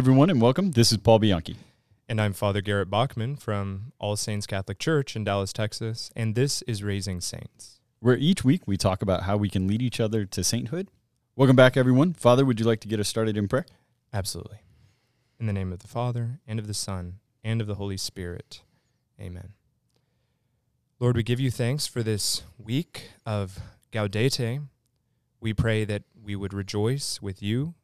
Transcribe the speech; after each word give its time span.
Everyone, 0.00 0.30
and 0.30 0.40
welcome. 0.40 0.70
This 0.70 0.92
is 0.92 0.96
Paul 0.96 1.18
Bianchi. 1.18 1.58
And 2.08 2.22
I'm 2.22 2.32
Father 2.32 2.62
Garrett 2.62 2.88
Bachman 2.88 3.36
from 3.36 3.92
All 3.98 4.16
Saints 4.16 4.46
Catholic 4.46 4.78
Church 4.78 5.14
in 5.14 5.24
Dallas, 5.24 5.52
Texas, 5.52 6.10
and 6.16 6.34
this 6.34 6.62
is 6.62 6.82
Raising 6.82 7.20
Saints. 7.20 7.80
Where 7.98 8.16
each 8.16 8.42
week 8.42 8.66
we 8.66 8.78
talk 8.78 9.02
about 9.02 9.24
how 9.24 9.36
we 9.36 9.50
can 9.50 9.68
lead 9.68 9.82
each 9.82 10.00
other 10.00 10.24
to 10.24 10.42
sainthood. 10.42 10.90
Welcome 11.36 11.54
back, 11.54 11.76
everyone. 11.76 12.14
Father, 12.14 12.46
would 12.46 12.58
you 12.58 12.64
like 12.64 12.80
to 12.80 12.88
get 12.88 12.98
us 12.98 13.08
started 13.08 13.36
in 13.36 13.46
prayer? 13.46 13.66
Absolutely. 14.10 14.60
In 15.38 15.44
the 15.44 15.52
name 15.52 15.70
of 15.70 15.80
the 15.80 15.86
Father, 15.86 16.40
and 16.46 16.58
of 16.58 16.66
the 16.66 16.72
Son, 16.72 17.16
and 17.44 17.60
of 17.60 17.66
the 17.66 17.74
Holy 17.74 17.98
Spirit. 17.98 18.62
Amen. 19.20 19.50
Lord, 20.98 21.14
we 21.14 21.22
give 21.22 21.40
you 21.40 21.50
thanks 21.50 21.86
for 21.86 22.02
this 22.02 22.42
week 22.56 23.10
of 23.26 23.58
Gaudete. 23.92 24.62
We 25.42 25.52
pray 25.52 25.84
that 25.84 26.04
we 26.18 26.36
would 26.36 26.54
rejoice 26.54 27.20
with 27.20 27.42
you. 27.42 27.74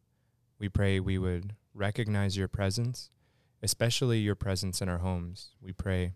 We 0.59 0.71
pray 0.71 0.99
we 0.99 1.19
would 1.19 1.53
recognize 1.77 2.37
your 2.37 2.49
presence, 2.49 3.11
especially 3.63 4.19
your 4.19 4.35
presence 4.35 4.81
in 4.81 4.89
our 4.89 4.99
homes. 4.99 5.51
We 5.61 5.73
pray 5.73 6.13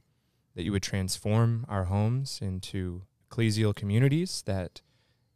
that 0.55 0.65
you 0.65 0.73
would 0.73 0.83
transform 0.83 1.65
our 1.69 1.85
homes 1.85 2.41
into 2.43 3.03
ecclesial 3.31 3.75
communities, 3.75 4.43
that 4.47 4.81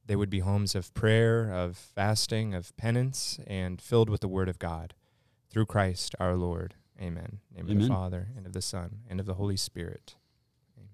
they 0.07 0.17
would 0.17 0.31
be 0.31 0.41
homes 0.41 0.75
of 0.75 0.93
prayer, 0.95 1.53
of 1.53 1.77
fasting, 1.77 2.55
of 2.55 2.77
penance, 2.77 3.39
and 3.47 3.81
filled 3.81 4.11
with 4.11 4.21
the 4.21 4.29
Word 4.29 4.49
of 4.49 4.59
God. 4.59 4.95
Through 5.51 5.67
Christ 5.67 6.15
our 6.19 6.35
Lord. 6.37 6.75
Amen. 7.01 7.41
name 7.55 7.67
Amen. 7.67 7.77
of 7.77 7.83
the 7.83 7.89
Father, 7.89 8.29
and 8.37 8.47
of 8.47 8.53
the 8.53 8.63
Son, 8.63 8.99
and 9.09 9.21
of 9.21 9.27
the 9.27 9.35
Holy 9.35 9.57
Spirit. 9.57 10.17
Amen. 10.77 10.91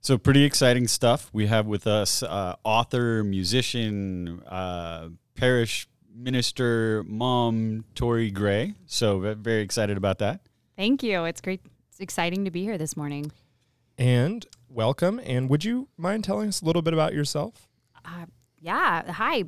So, 0.00 0.18
pretty 0.18 0.44
exciting 0.44 0.88
stuff. 0.88 1.30
We 1.32 1.46
have 1.46 1.66
with 1.66 1.86
us 1.86 2.22
uh, 2.22 2.56
author, 2.64 3.22
musician, 3.24 4.42
uh, 4.46 5.08
parish 5.34 5.88
minister 6.14 7.04
mom 7.06 7.84
Tori 7.94 8.30
Gray. 8.30 8.74
So 8.86 9.18
very 9.34 9.62
excited 9.62 9.96
about 9.96 10.18
that. 10.18 10.40
Thank 10.76 11.02
you. 11.02 11.24
It's 11.24 11.40
great. 11.40 11.60
It's 11.90 12.00
exciting 12.00 12.44
to 12.44 12.50
be 12.50 12.62
here 12.62 12.78
this 12.78 12.96
morning. 12.96 13.32
And 13.96 14.46
welcome. 14.68 15.20
And 15.24 15.48
would 15.50 15.64
you 15.64 15.88
mind 15.96 16.24
telling 16.24 16.48
us 16.48 16.62
a 16.62 16.64
little 16.64 16.82
bit 16.82 16.94
about 16.94 17.14
yourself? 17.14 17.68
Uh, 18.04 18.26
yeah. 18.60 19.10
Hi, 19.12 19.44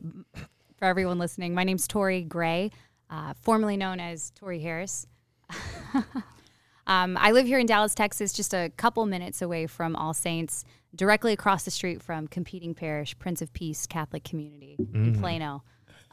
for 0.80 0.86
everyone 0.86 1.19
listening. 1.19 1.55
My 1.55 1.62
name's 1.62 1.86
Tori 1.86 2.22
Gray, 2.22 2.70
uh, 3.11 3.34
formerly 3.41 3.77
known 3.77 4.00
as 4.00 4.33
Tori 4.34 4.61
Harris. 4.61 5.06
um, 6.86 7.17
I 7.20 7.33
live 7.33 7.47
here 7.47 7.58
in 7.58 7.67
Dallas, 7.67 7.95
Texas, 7.95 8.33
just 8.33 8.55
a 8.55 8.72
couple 8.77 9.05
minutes 9.06 9.42
away 9.42 9.67
from 9.67 9.95
All 9.95 10.14
Saints, 10.14 10.64
directly 10.97 11.33
across 11.33 11.64
the 11.64 11.70
street 11.70 12.02
from 12.02 12.27
competing 12.28 12.74
parish, 12.74 13.17
Prince 13.19 13.42
of 13.42 13.52
Peace 13.52 13.86
Catholic 13.86 14.24
Community 14.24 14.77
mm-hmm. 14.80 15.05
in 15.05 15.20
Plano. 15.20 15.62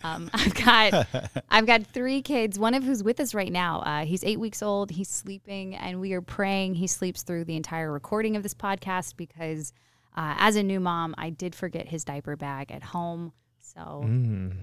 Um, 0.04 0.30
I've 0.34 0.54
got 0.54 1.08
I've 1.50 1.66
got 1.66 1.86
three 1.88 2.22
kids. 2.22 2.60
One 2.60 2.74
of 2.74 2.84
who's 2.84 3.04
with 3.04 3.20
us 3.20 3.34
right 3.34 3.52
now. 3.52 3.80
Uh, 3.82 4.06
he's 4.06 4.24
eight 4.24 4.40
weeks 4.40 4.62
old. 4.62 4.92
He's 4.92 5.10
sleeping, 5.10 5.76
and 5.76 6.00
we 6.00 6.14
are 6.14 6.22
praying 6.22 6.76
he 6.76 6.88
sleeps 6.88 7.24
through 7.24 7.46
the 7.46 7.56
entire 7.56 7.92
recording 7.92 8.36
of 8.36 8.44
this 8.44 8.54
podcast 8.54 9.16
because, 9.18 9.74
uh, 10.16 10.36
as 10.38 10.56
a 10.56 10.64
new 10.64 10.80
mom, 10.80 11.16
I 11.18 11.30
did 11.30 11.56
forget 11.56 11.88
his 11.88 12.04
diaper 12.04 12.36
bag 12.36 12.72
at 12.72 12.84
home. 12.84 13.34
So, 13.60 14.04
mm. 14.06 14.54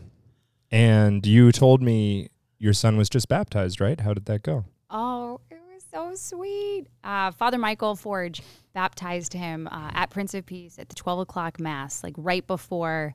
and 0.71 1.27
you 1.27 1.53
told 1.53 1.83
me 1.83 2.31
your 2.59 2.73
son 2.73 2.97
was 2.97 3.09
just 3.09 3.29
baptized, 3.29 3.81
right? 3.81 4.01
How 4.01 4.15
did 4.15 4.27
that 4.27 4.43
go? 4.43 4.65
Oh, 4.91 5.41
it 5.51 5.61
was 5.73 5.85
so 5.93 6.15
sweet. 6.15 6.87
Uh, 7.03 7.31
Father 7.33 7.59
Michael 7.59 7.97
Forge 7.97 8.43
baptized 8.73 9.33
him 9.33 9.69
uh, 9.71 9.91
at 9.93 10.11
Prince 10.11 10.35
of 10.35 10.47
Peace 10.47 10.79
at 10.79 10.89
the 10.89 10.95
twelve 10.95 11.19
o'clock 11.19 11.59
mass, 11.59 12.03
like 12.03 12.15
right 12.17 12.47
before 12.47 13.15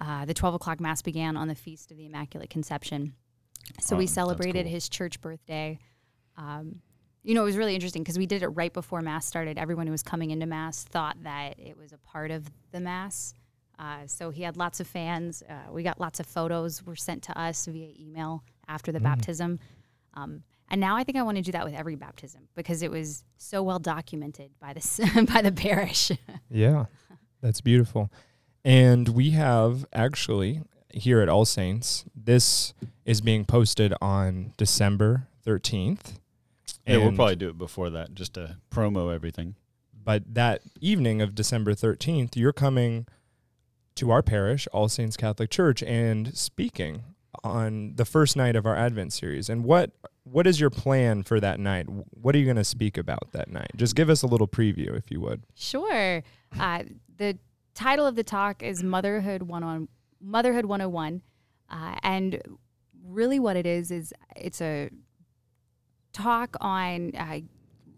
uh, 0.00 0.24
the 0.24 0.34
12 0.34 0.54
o'clock 0.54 0.80
Mass 0.80 1.02
began 1.02 1.36
on 1.36 1.48
the 1.48 1.54
Feast 1.54 1.90
of 1.90 1.96
the 1.96 2.06
Immaculate 2.06 2.50
Conception. 2.50 3.14
So 3.80 3.96
oh, 3.96 3.98
we 3.98 4.06
celebrated 4.06 4.64
cool. 4.64 4.72
his 4.72 4.88
church 4.88 5.20
birthday. 5.20 5.78
Um, 6.36 6.80
you 7.22 7.34
know, 7.34 7.42
it 7.42 7.46
was 7.46 7.56
really 7.56 7.74
interesting 7.74 8.02
because 8.02 8.18
we 8.18 8.26
did 8.26 8.42
it 8.42 8.48
right 8.48 8.72
before 8.72 9.00
Mass 9.00 9.24
started. 9.24 9.56
Everyone 9.56 9.86
who 9.86 9.92
was 9.92 10.02
coming 10.02 10.30
into 10.30 10.46
Mass 10.46 10.84
thought 10.84 11.16
that 11.22 11.58
it 11.58 11.78
was 11.78 11.92
a 11.92 11.98
part 11.98 12.30
of 12.30 12.50
the 12.72 12.80
Mass. 12.80 13.34
Uh, 13.78 14.06
so 14.06 14.30
he 14.30 14.42
had 14.42 14.56
lots 14.56 14.78
of 14.80 14.86
fans. 14.86 15.42
Uh, 15.48 15.72
we 15.72 15.82
got 15.82 15.98
lots 15.98 16.20
of 16.20 16.26
photos 16.26 16.84
were 16.84 16.94
sent 16.96 17.22
to 17.24 17.38
us 17.38 17.66
via 17.66 17.90
email 17.98 18.44
after 18.68 18.92
the 18.92 19.00
mm. 19.00 19.04
baptism. 19.04 19.58
Um, 20.14 20.42
and 20.70 20.80
now 20.80 20.96
I 20.96 21.04
think 21.04 21.18
I 21.18 21.22
want 21.22 21.36
to 21.36 21.42
do 21.42 21.52
that 21.52 21.64
with 21.64 21.74
every 21.74 21.94
baptism 21.94 22.48
because 22.54 22.82
it 22.82 22.90
was 22.90 23.24
so 23.36 23.62
well 23.62 23.78
documented 23.78 24.50
by 24.60 24.72
the 24.72 25.28
by 25.32 25.42
the 25.42 25.52
parish. 25.52 26.10
yeah, 26.50 26.86
that's 27.40 27.60
beautiful. 27.60 28.10
And 28.64 29.08
we 29.10 29.30
have 29.30 29.84
actually 29.92 30.62
here 30.92 31.20
at 31.20 31.28
All 31.28 31.44
Saints, 31.44 32.04
this 32.14 32.72
is 33.04 33.20
being 33.20 33.44
posted 33.44 33.92
on 34.00 34.54
December 34.56 35.26
13th. 35.46 36.18
Yeah, 36.86 36.98
we'll 36.98 37.12
probably 37.12 37.36
do 37.36 37.48
it 37.48 37.58
before 37.58 37.90
that 37.90 38.14
just 38.14 38.34
to 38.34 38.56
promo 38.70 39.14
everything. 39.14 39.56
But 39.92 40.34
that 40.34 40.62
evening 40.80 41.22
of 41.22 41.34
December 41.34 41.72
13th, 41.72 42.36
you're 42.36 42.52
coming 42.52 43.06
to 43.96 44.10
our 44.10 44.22
parish, 44.22 44.66
All 44.72 44.88
Saints 44.88 45.16
Catholic 45.16 45.50
Church, 45.50 45.82
and 45.82 46.36
speaking 46.36 47.02
on 47.42 47.94
the 47.96 48.04
first 48.04 48.36
night 48.36 48.56
of 48.56 48.66
our 48.66 48.76
Advent 48.76 49.12
series. 49.12 49.48
And 49.48 49.64
what 49.64 49.92
what 50.24 50.46
is 50.46 50.58
your 50.58 50.70
plan 50.70 51.22
for 51.22 51.38
that 51.40 51.60
night? 51.60 51.86
What 51.88 52.34
are 52.34 52.38
you 52.38 52.44
going 52.44 52.56
to 52.56 52.64
speak 52.64 52.96
about 52.96 53.32
that 53.32 53.50
night? 53.50 53.70
Just 53.76 53.94
give 53.94 54.08
us 54.08 54.22
a 54.22 54.26
little 54.26 54.48
preview, 54.48 54.96
if 54.96 55.10
you 55.10 55.20
would. 55.20 55.42
Sure. 55.54 56.22
Uh, 56.58 56.82
the 57.18 57.38
title 57.74 58.06
of 58.06 58.16
the 58.16 58.24
talk 58.24 58.62
is 58.62 58.82
Motherhood 58.82 59.42
One 59.42 59.62
on 59.62 59.88
Motherhood 60.20 60.64
101, 60.64 61.22
uh, 61.70 61.96
and 62.02 62.40
really 63.06 63.38
what 63.38 63.56
it 63.56 63.66
is 63.66 63.90
is 63.90 64.12
it's 64.36 64.60
a 64.60 64.90
talk 66.12 66.56
on 66.60 67.12
uh, 67.16 67.40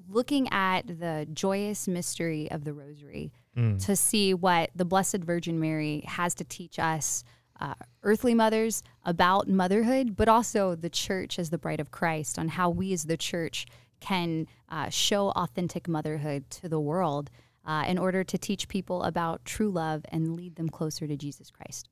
looking 0.09 0.49
at 0.51 0.87
the 0.87 1.27
joyous 1.33 1.87
mystery 1.87 2.51
of 2.51 2.65
the 2.65 2.73
Rosary 2.73 3.33
mm. 3.57 3.85
to 3.85 3.95
see 3.95 4.35
what 4.35 4.71
the 4.75 4.85
Blessed 4.85 5.19
Virgin 5.19 5.61
Mary 5.61 6.03
has 6.07 6.35
to 6.35 6.45
teach 6.45 6.79
us. 6.79 7.23
Uh, 7.59 7.73
earthly 8.03 8.35
mothers 8.35 8.83
about 9.03 9.49
motherhood, 9.49 10.15
but 10.15 10.29
also 10.29 10.75
the 10.75 10.91
church 10.91 11.39
as 11.39 11.49
the 11.49 11.57
bride 11.57 11.81
of 11.81 11.91
Christ, 11.91 12.39
on 12.39 12.49
how 12.49 12.69
we 12.69 12.93
as 12.93 13.05
the 13.05 13.17
church 13.17 13.65
can 13.99 14.47
uh, 14.69 14.91
show 14.91 15.31
authentic 15.31 15.89
motherhood 15.89 16.51
to 16.51 16.69
the 16.69 16.79
world 16.79 17.31
uh, 17.67 17.85
in 17.87 17.99
order 17.99 18.25
to 18.25 18.39
teach 18.39 18.69
people 18.69 19.03
about 19.03 19.45
true 19.45 19.71
love 19.71 20.05
and 20.11 20.35
lead 20.35 20.57
them 20.57 20.69
closer 20.69 21.07
to 21.07 21.17
Jesus 21.17 21.51
Christ. 21.51 21.89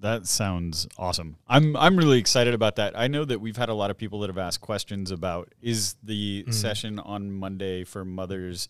That 0.00 0.26
sounds 0.26 0.86
awesome. 0.98 1.36
I'm 1.48 1.76
I'm 1.76 1.96
really 1.96 2.18
excited 2.18 2.52
about 2.52 2.76
that. 2.76 2.98
I 2.98 3.08
know 3.08 3.24
that 3.24 3.40
we've 3.40 3.56
had 3.56 3.68
a 3.68 3.74
lot 3.74 3.90
of 3.90 3.96
people 3.96 4.20
that 4.20 4.28
have 4.28 4.38
asked 4.38 4.60
questions 4.60 5.10
about 5.10 5.54
is 5.62 5.96
the 6.02 6.44
mm. 6.46 6.52
session 6.52 6.98
on 6.98 7.30
Monday 7.32 7.84
for 7.84 8.04
mothers 8.04 8.68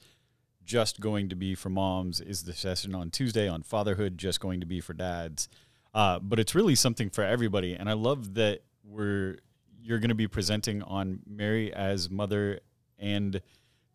just 0.65 1.01
going 1.01 1.29
to 1.29 1.37
be 1.37 1.55
for 1.55 1.69
moms? 1.69 2.21
Is 2.21 2.45
the 2.45 2.53
session 2.53 2.95
on 2.95 3.11
Tuesday 3.11 3.49
on 3.49 3.63
fatherhood 3.63 4.17
just 4.17 4.41
going 4.41 4.61
to 4.61 4.67
be 4.67 4.81
for 4.81 4.95
dads? 4.95 5.49
Uh, 5.93 6.19
but 6.19 6.39
it's 6.39 6.55
really 6.55 6.75
something 6.75 7.11
for 7.11 7.23
everybody, 7.23 7.75
and 7.75 7.89
I 7.89 7.93
love 7.93 8.35
that 8.35 8.63
we're 8.85 9.39
you're 9.83 9.99
going 9.99 10.09
to 10.09 10.15
be 10.15 10.29
presenting 10.29 10.83
on 10.83 11.21
Mary 11.27 11.73
as 11.73 12.09
mother 12.09 12.61
and 12.99 13.41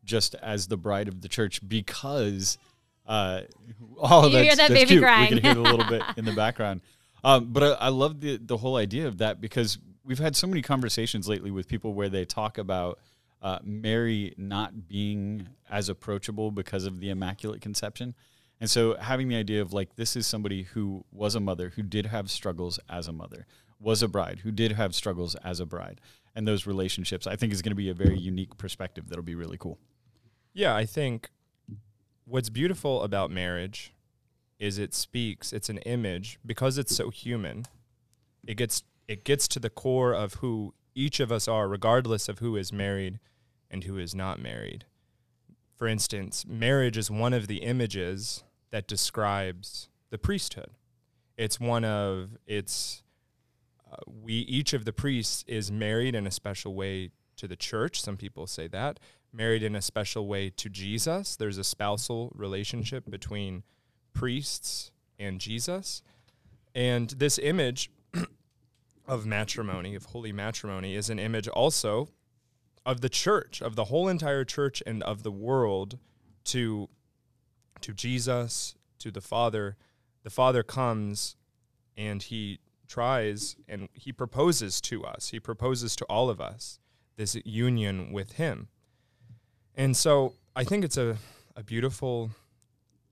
just 0.03 0.35
as 0.35 0.67
the 0.67 0.77
bride 0.77 1.07
of 1.07 1.21
the 1.21 1.27
church 1.27 1.59
because 1.67 2.57
uh, 3.07 3.41
all 3.97 4.25
of 4.25 4.31
that, 4.31 4.55
that's 4.57 4.85
cute. 4.85 5.01
Crying. 5.01 5.33
We 5.33 5.41
can 5.41 5.43
hear 5.43 5.51
it 5.51 5.57
a 5.57 5.61
little 5.61 5.89
bit 5.89 6.03
in 6.17 6.25
the 6.25 6.33
background. 6.33 6.81
Um, 7.23 7.51
but 7.51 7.63
I, 7.63 7.67
I, 7.85 7.89
love 7.89 8.21
the 8.21 8.37
the 8.37 8.57
whole 8.57 8.77
idea 8.77 9.07
of 9.07 9.17
that 9.17 9.41
because 9.41 9.77
we've 10.05 10.19
had 10.19 10.35
so 10.35 10.47
many 10.47 10.61
conversations 10.61 11.27
lately 11.27 11.51
with 11.51 11.67
people 11.67 11.93
where 11.93 12.07
they 12.07 12.23
talk 12.23 12.57
about 12.57 12.99
uh, 13.41 13.59
Mary 13.63 14.33
not 14.37 14.87
being 14.87 15.47
as 15.69 15.89
approachable 15.89 16.51
because 16.51 16.85
of 16.85 16.99
the 16.99 17.09
Immaculate 17.09 17.61
Conception. 17.61 18.15
And 18.61 18.69
so 18.69 18.95
having 18.97 19.29
the 19.29 19.35
idea 19.35 19.61
of 19.61 19.73
like 19.73 19.95
this 19.95 20.15
is 20.15 20.27
somebody 20.27 20.63
who 20.63 21.05
was 21.11 21.35
a 21.35 21.39
mother 21.39 21.69
who 21.75 21.81
did 21.81 22.07
have 22.07 22.29
struggles 22.29 22.79
as 22.89 23.07
a 23.07 23.13
mother, 23.13 23.45
was 23.79 24.03
a 24.03 24.07
bride 24.07 24.41
who 24.43 24.51
did 24.51 24.73
have 24.73 24.93
struggles 24.93 25.35
as 25.35 25.59
a 25.59 25.65
bride, 25.65 26.01
and 26.35 26.47
those 26.47 26.65
relationships, 26.65 27.27
I 27.27 27.35
think 27.35 27.53
is 27.53 27.61
going 27.61 27.71
to 27.71 27.75
be 27.75 27.89
a 27.89 27.93
very 27.93 28.17
unique 28.17 28.57
perspective 28.57 29.09
that'll 29.09 29.23
be 29.23 29.35
really 29.35 29.57
cool. 29.57 29.77
Yeah, 30.53 30.75
I 30.75 30.85
think 30.85 31.29
what's 32.25 32.49
beautiful 32.49 33.03
about 33.03 33.31
marriage 33.31 33.93
is 34.59 34.77
it 34.77 34.93
speaks, 34.93 35.53
it's 35.53 35.69
an 35.69 35.77
image 35.79 36.39
because 36.45 36.77
it's 36.77 36.95
so 36.95 37.09
human. 37.09 37.65
It 38.45 38.55
gets 38.55 38.83
it 39.07 39.23
gets 39.23 39.47
to 39.49 39.59
the 39.59 39.71
core 39.71 40.13
of 40.13 40.35
who 40.35 40.73
each 40.93 41.19
of 41.19 41.31
us 41.31 41.47
are 41.47 41.67
regardless 41.67 42.29
of 42.29 42.39
who 42.39 42.55
is 42.55 42.71
married 42.71 43.19
and 43.71 43.83
who 43.85 43.97
is 43.97 44.13
not 44.13 44.39
married. 44.39 44.85
For 45.75 45.87
instance, 45.87 46.45
marriage 46.47 46.97
is 46.97 47.09
one 47.09 47.33
of 47.33 47.47
the 47.47 47.63
images 47.63 48.43
that 48.71 48.87
describes 48.87 49.89
the 50.11 50.17
priesthood. 50.17 50.71
It's 51.37 51.59
one 51.59 51.85
of 51.85 52.37
it's 52.45 53.01
we 54.05 54.33
each 54.33 54.73
of 54.73 54.85
the 54.85 54.93
priests 54.93 55.43
is 55.47 55.71
married 55.71 56.15
in 56.15 56.27
a 56.27 56.31
special 56.31 56.73
way 56.73 57.11
to 57.37 57.47
the 57.47 57.55
church. 57.55 58.01
Some 58.01 58.17
people 58.17 58.47
say 58.47 58.67
that 58.67 58.99
married 59.33 59.63
in 59.63 59.75
a 59.75 59.81
special 59.81 60.27
way 60.27 60.49
to 60.49 60.69
Jesus. 60.69 61.35
There's 61.35 61.57
a 61.57 61.63
spousal 61.63 62.31
relationship 62.35 63.09
between 63.09 63.63
priests 64.13 64.91
and 65.17 65.39
Jesus. 65.39 66.01
And 66.73 67.09
this 67.11 67.37
image 67.39 67.89
of 69.07 69.25
matrimony, 69.25 69.95
of 69.95 70.05
holy 70.05 70.31
matrimony, 70.31 70.95
is 70.95 71.09
an 71.09 71.19
image 71.19 71.47
also 71.47 72.09
of 72.85 73.01
the 73.01 73.09
church, 73.09 73.61
of 73.61 73.75
the 73.75 73.85
whole 73.85 74.07
entire 74.07 74.43
church 74.43 74.81
and 74.85 75.03
of 75.03 75.23
the 75.23 75.31
world 75.31 75.99
to 76.45 76.89
to 77.81 77.93
Jesus, 77.93 78.75
to 78.99 79.09
the 79.09 79.21
Father. 79.21 79.77
The 80.23 80.29
Father 80.29 80.63
comes 80.63 81.37
and 81.95 82.21
he 82.21 82.59
tries 82.89 83.55
and 83.69 83.87
he 83.93 84.11
proposes 84.11 84.81
to 84.81 85.05
us. 85.05 85.29
He 85.29 85.39
proposes 85.39 85.95
to 85.97 86.05
all 86.05 86.29
of 86.29 86.41
us 86.41 86.79
this 87.15 87.37
union 87.45 88.11
with 88.11 88.33
him. 88.33 88.67
And 89.75 89.95
so 89.95 90.33
I 90.55 90.65
think 90.65 90.83
it's 90.83 90.97
a, 90.97 91.17
a 91.55 91.63
beautiful 91.63 92.31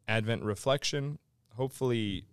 Advent 0.07 0.43
reflection. 0.43 1.19
Hopefully, 1.55 2.25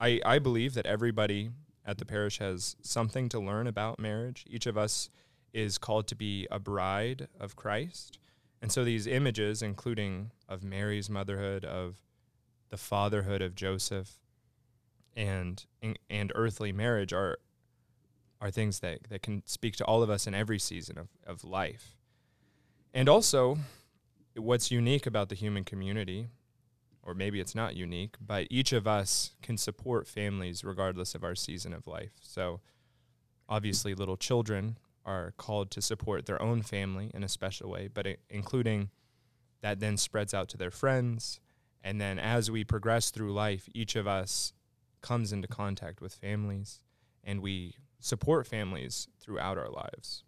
I, 0.00 0.20
I 0.24 0.38
believe 0.38 0.74
that 0.74 0.86
everybody 0.86 1.50
at 1.84 1.98
the 1.98 2.04
parish 2.04 2.38
has 2.38 2.76
something 2.82 3.28
to 3.30 3.40
learn 3.40 3.66
about 3.66 3.98
marriage. 3.98 4.44
Each 4.48 4.66
of 4.66 4.78
us 4.78 5.10
is 5.52 5.78
called 5.78 6.06
to 6.08 6.14
be 6.14 6.46
a 6.50 6.58
bride 6.58 7.28
of 7.40 7.56
Christ. 7.56 8.18
And 8.60 8.70
so 8.70 8.84
these 8.84 9.06
images, 9.06 9.62
including 9.62 10.30
of 10.48 10.62
Mary's 10.62 11.08
motherhood, 11.08 11.64
of 11.64 11.96
the 12.68 12.76
fatherhood 12.76 13.40
of 13.40 13.54
Joseph, 13.54 14.18
and 15.18 15.66
and 16.08 16.32
earthly 16.34 16.72
marriage 16.72 17.12
are 17.12 17.38
are 18.40 18.50
things 18.52 18.78
that, 18.78 19.00
that 19.10 19.20
can 19.20 19.42
speak 19.46 19.74
to 19.74 19.84
all 19.84 20.00
of 20.00 20.08
us 20.08 20.28
in 20.28 20.32
every 20.32 20.60
season 20.60 20.96
of, 20.96 21.08
of 21.26 21.42
life. 21.42 21.96
And 22.94 23.08
also, 23.08 23.58
what's 24.36 24.70
unique 24.70 25.06
about 25.06 25.28
the 25.28 25.34
human 25.34 25.64
community, 25.64 26.28
or 27.02 27.14
maybe 27.14 27.40
it's 27.40 27.56
not 27.56 27.74
unique, 27.74 28.14
but 28.24 28.46
each 28.48 28.72
of 28.72 28.86
us 28.86 29.32
can 29.42 29.58
support 29.58 30.06
families 30.06 30.62
regardless 30.62 31.16
of 31.16 31.24
our 31.24 31.34
season 31.34 31.72
of 31.72 31.88
life. 31.88 32.12
So, 32.22 32.60
obviously, 33.48 33.92
little 33.92 34.16
children 34.16 34.78
are 35.04 35.32
called 35.36 35.72
to 35.72 35.82
support 35.82 36.26
their 36.26 36.40
own 36.40 36.62
family 36.62 37.10
in 37.12 37.24
a 37.24 37.28
special 37.28 37.68
way, 37.68 37.88
but 37.92 38.06
including 38.30 38.90
that 39.62 39.80
then 39.80 39.96
spreads 39.96 40.32
out 40.32 40.48
to 40.50 40.56
their 40.56 40.70
friends. 40.70 41.40
And 41.82 42.00
then 42.00 42.20
as 42.20 42.52
we 42.52 42.62
progress 42.62 43.10
through 43.10 43.32
life, 43.32 43.68
each 43.74 43.96
of 43.96 44.06
us 44.06 44.52
comes 45.00 45.32
into 45.32 45.48
contact 45.48 46.00
with 46.00 46.14
families 46.14 46.80
and 47.24 47.40
we 47.40 47.74
support 48.00 48.46
families 48.46 49.08
throughout 49.20 49.58
our 49.58 49.70
lives. 49.70 50.24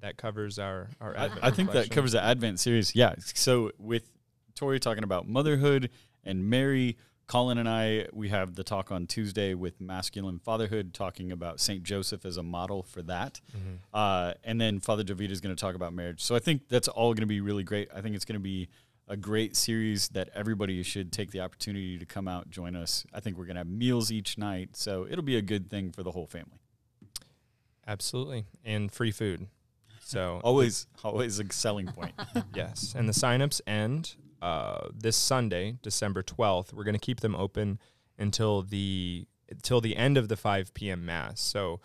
That 0.00 0.16
covers 0.16 0.58
our, 0.58 0.90
our 1.00 1.16
I, 1.16 1.30
I 1.42 1.50
think 1.50 1.72
that 1.72 1.90
covers 1.90 2.12
the 2.12 2.22
Advent 2.22 2.60
series. 2.60 2.94
Yeah. 2.94 3.14
So 3.18 3.70
with 3.78 4.10
Tori 4.54 4.78
talking 4.78 5.04
about 5.04 5.26
motherhood 5.26 5.90
and 6.24 6.48
Mary, 6.48 6.98
Colin 7.26 7.56
and 7.56 7.68
I, 7.68 8.06
we 8.12 8.28
have 8.28 8.54
the 8.54 8.64
talk 8.64 8.92
on 8.92 9.06
Tuesday 9.06 9.54
with 9.54 9.80
masculine 9.80 10.38
fatherhood, 10.38 10.92
talking 10.92 11.32
about 11.32 11.58
St. 11.58 11.82
Joseph 11.82 12.26
as 12.26 12.36
a 12.36 12.42
model 12.42 12.82
for 12.82 13.02
that. 13.02 13.40
Mm-hmm. 13.56 13.74
Uh, 13.94 14.34
and 14.44 14.60
then 14.60 14.78
Father 14.78 15.04
Jovita 15.04 15.30
is 15.30 15.40
going 15.40 15.54
to 15.54 15.60
talk 15.60 15.74
about 15.74 15.94
marriage. 15.94 16.22
So 16.22 16.34
I 16.34 16.38
think 16.38 16.68
that's 16.68 16.88
all 16.88 17.14
going 17.14 17.22
to 17.22 17.26
be 17.26 17.40
really 17.40 17.64
great. 17.64 17.88
I 17.94 18.02
think 18.02 18.14
it's 18.14 18.26
going 18.26 18.38
to 18.38 18.42
be 18.42 18.68
a 19.06 19.16
great 19.16 19.54
series 19.56 20.08
that 20.10 20.30
everybody 20.34 20.82
should 20.82 21.12
take 21.12 21.30
the 21.30 21.40
opportunity 21.40 21.98
to 21.98 22.06
come 22.06 22.26
out 22.26 22.48
join 22.50 22.74
us. 22.74 23.04
I 23.12 23.20
think 23.20 23.36
we're 23.36 23.44
going 23.44 23.56
to 23.56 23.60
have 23.60 23.68
meals 23.68 24.10
each 24.10 24.38
night, 24.38 24.76
so 24.76 25.06
it'll 25.08 25.24
be 25.24 25.36
a 25.36 25.42
good 25.42 25.68
thing 25.68 25.92
for 25.92 26.02
the 26.02 26.10
whole 26.10 26.26
family. 26.26 26.60
Absolutely, 27.86 28.46
and 28.64 28.90
free 28.90 29.10
food. 29.10 29.46
So 30.00 30.40
always, 30.44 30.86
always 31.02 31.38
a 31.38 31.52
selling 31.52 31.86
point. 31.86 32.14
yes, 32.54 32.94
and 32.96 33.08
the 33.08 33.12
signups 33.12 33.60
end 33.66 34.16
uh, 34.40 34.88
this 34.94 35.16
Sunday, 35.16 35.76
December 35.82 36.22
twelfth. 36.22 36.72
We're 36.72 36.84
going 36.84 36.94
to 36.94 37.00
keep 37.00 37.20
them 37.20 37.36
open 37.36 37.78
until 38.18 38.62
the 38.62 39.26
until 39.50 39.80
the 39.80 39.96
end 39.96 40.16
of 40.16 40.28
the 40.28 40.36
five 40.36 40.72
p.m. 40.72 41.04
mass. 41.04 41.40
So 41.40 41.80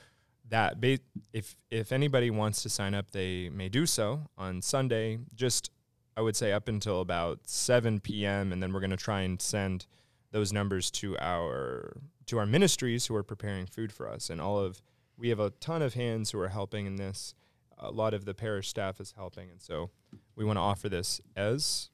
that 0.47 0.79
ba- 0.79 0.99
if 1.33 1.57
if 1.69 1.91
anybody 1.91 2.29
wants 2.29 2.63
to 2.63 2.69
sign 2.69 2.93
up, 2.93 3.11
they 3.11 3.49
may 3.49 3.67
do 3.67 3.85
so 3.85 4.27
on 4.37 4.61
Sunday. 4.61 5.19
Just 5.35 5.71
I 6.19 6.21
would 6.21 6.35
say 6.35 6.51
up 6.51 6.67
until 6.67 6.99
about 6.99 7.47
7 7.47 8.01
p.m. 8.01 8.51
and 8.51 8.61
then 8.61 8.73
we're 8.73 8.81
going 8.81 8.89
to 8.89 8.97
try 8.97 9.21
and 9.21 9.41
send 9.41 9.85
those 10.31 10.51
numbers 10.51 10.91
to 10.91 11.17
our 11.17 11.95
to 12.25 12.37
our 12.37 12.45
ministries 12.45 13.05
who 13.05 13.15
are 13.15 13.23
preparing 13.23 13.65
food 13.65 13.93
for 13.93 14.05
us 14.05 14.29
and 14.29 14.41
all 14.41 14.59
of 14.59 14.81
we 15.17 15.29
have 15.29 15.39
a 15.39 15.51
ton 15.61 15.81
of 15.81 15.93
hands 15.93 16.31
who 16.31 16.39
are 16.41 16.49
helping 16.49 16.85
in 16.85 16.97
this. 16.97 17.35
A 17.77 17.89
lot 17.89 18.13
of 18.13 18.25
the 18.25 18.33
parish 18.33 18.67
staff 18.67 18.99
is 18.99 19.13
helping 19.15 19.49
and 19.49 19.61
so 19.61 19.91
we 20.35 20.43
want 20.43 20.57
to 20.57 20.61
offer 20.61 20.89
this 20.89 21.21
as 21.37 21.89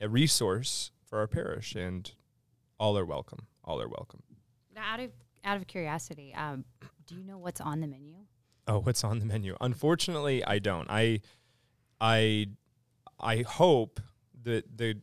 a 0.00 0.08
resource 0.08 0.90
for 1.04 1.18
our 1.18 1.26
parish 1.26 1.74
and 1.74 2.12
all 2.80 2.96
are 2.96 3.04
welcome. 3.04 3.40
All 3.62 3.78
are 3.82 3.88
welcome. 3.88 4.22
Out 4.74 5.00
of 5.00 5.10
out 5.44 5.58
of 5.58 5.66
curiosity, 5.66 6.32
um, 6.34 6.64
do 7.06 7.14
you 7.14 7.22
know 7.22 7.36
what's 7.36 7.60
on 7.60 7.82
the 7.82 7.86
menu? 7.86 8.14
Oh, 8.66 8.78
what's 8.78 9.04
on 9.04 9.18
the 9.18 9.26
menu? 9.26 9.54
Unfortunately, 9.60 10.42
I 10.46 10.60
don't. 10.60 10.88
I 10.88 11.20
I 12.00 12.46
I 13.18 13.42
hope 13.42 14.00
that 14.42 14.78
the 14.78 15.00